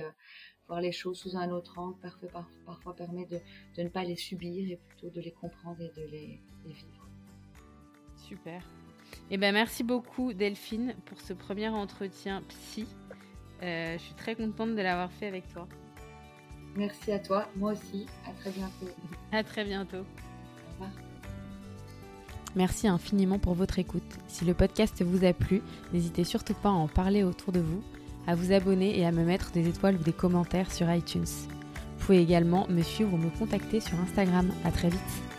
voir 0.68 0.80
les 0.80 0.92
choses 0.92 1.18
sous 1.18 1.36
un 1.36 1.50
autre 1.50 1.78
angle 1.78 1.98
parfois, 2.00 2.94
permet 2.94 3.26
de, 3.26 3.40
de, 3.76 3.82
ne 3.82 3.88
pas 3.88 4.04
les 4.04 4.16
subir 4.16 4.70
et 4.70 4.76
plutôt 4.76 5.10
de 5.10 5.20
les 5.20 5.32
comprendre 5.32 5.80
et 5.80 5.90
de 6.00 6.06
les, 6.06 6.40
vivre. 6.64 7.08
Super. 8.16 8.62
Eh 9.30 9.38
ben, 9.38 9.52
merci 9.52 9.82
beaucoup 9.82 10.34
Delphine 10.34 10.94
pour 11.06 11.20
ce 11.20 11.32
premier 11.32 11.68
entretien 11.68 12.42
psy. 12.48 12.86
Euh, 13.62 13.94
je 13.98 14.02
suis 14.02 14.14
très 14.14 14.34
contente 14.34 14.74
de 14.74 14.82
l'avoir 14.82 15.10
fait 15.12 15.26
avec 15.26 15.52
toi. 15.52 15.66
Merci 16.76 17.12
à 17.12 17.18
toi, 17.18 17.48
moi 17.56 17.72
aussi. 17.72 18.06
À 18.26 18.32
très 18.32 18.50
bientôt. 18.50 18.86
à 19.32 19.42
très 19.42 19.64
bientôt. 19.64 19.96
Au 19.98 20.72
revoir. 20.72 20.90
Merci 22.54 22.88
infiniment 22.88 23.38
pour 23.38 23.54
votre 23.54 23.78
écoute. 23.78 24.18
Si 24.26 24.44
le 24.44 24.54
podcast 24.54 25.02
vous 25.02 25.24
a 25.24 25.32
plu, 25.32 25.62
n'hésitez 25.92 26.24
surtout 26.24 26.54
pas 26.54 26.70
à 26.70 26.72
en 26.72 26.88
parler 26.88 27.22
autour 27.22 27.52
de 27.52 27.60
vous 27.60 27.82
à 28.28 28.34
vous 28.34 28.52
abonner 28.52 28.96
et 28.98 29.06
à 29.06 29.10
me 29.10 29.24
mettre 29.24 29.50
des 29.52 29.66
étoiles 29.68 29.96
ou 29.96 30.04
des 30.04 30.12
commentaires 30.12 30.70
sur 30.70 30.92
iTunes. 30.92 31.24
Vous 31.24 32.06
pouvez 32.06 32.20
également 32.20 32.66
me 32.68 32.82
suivre 32.82 33.14
ou 33.14 33.16
me 33.16 33.30
contacter 33.30 33.80
sur 33.80 33.98
Instagram. 34.00 34.52
À 34.64 34.70
très 34.70 34.90
vite. 34.90 35.37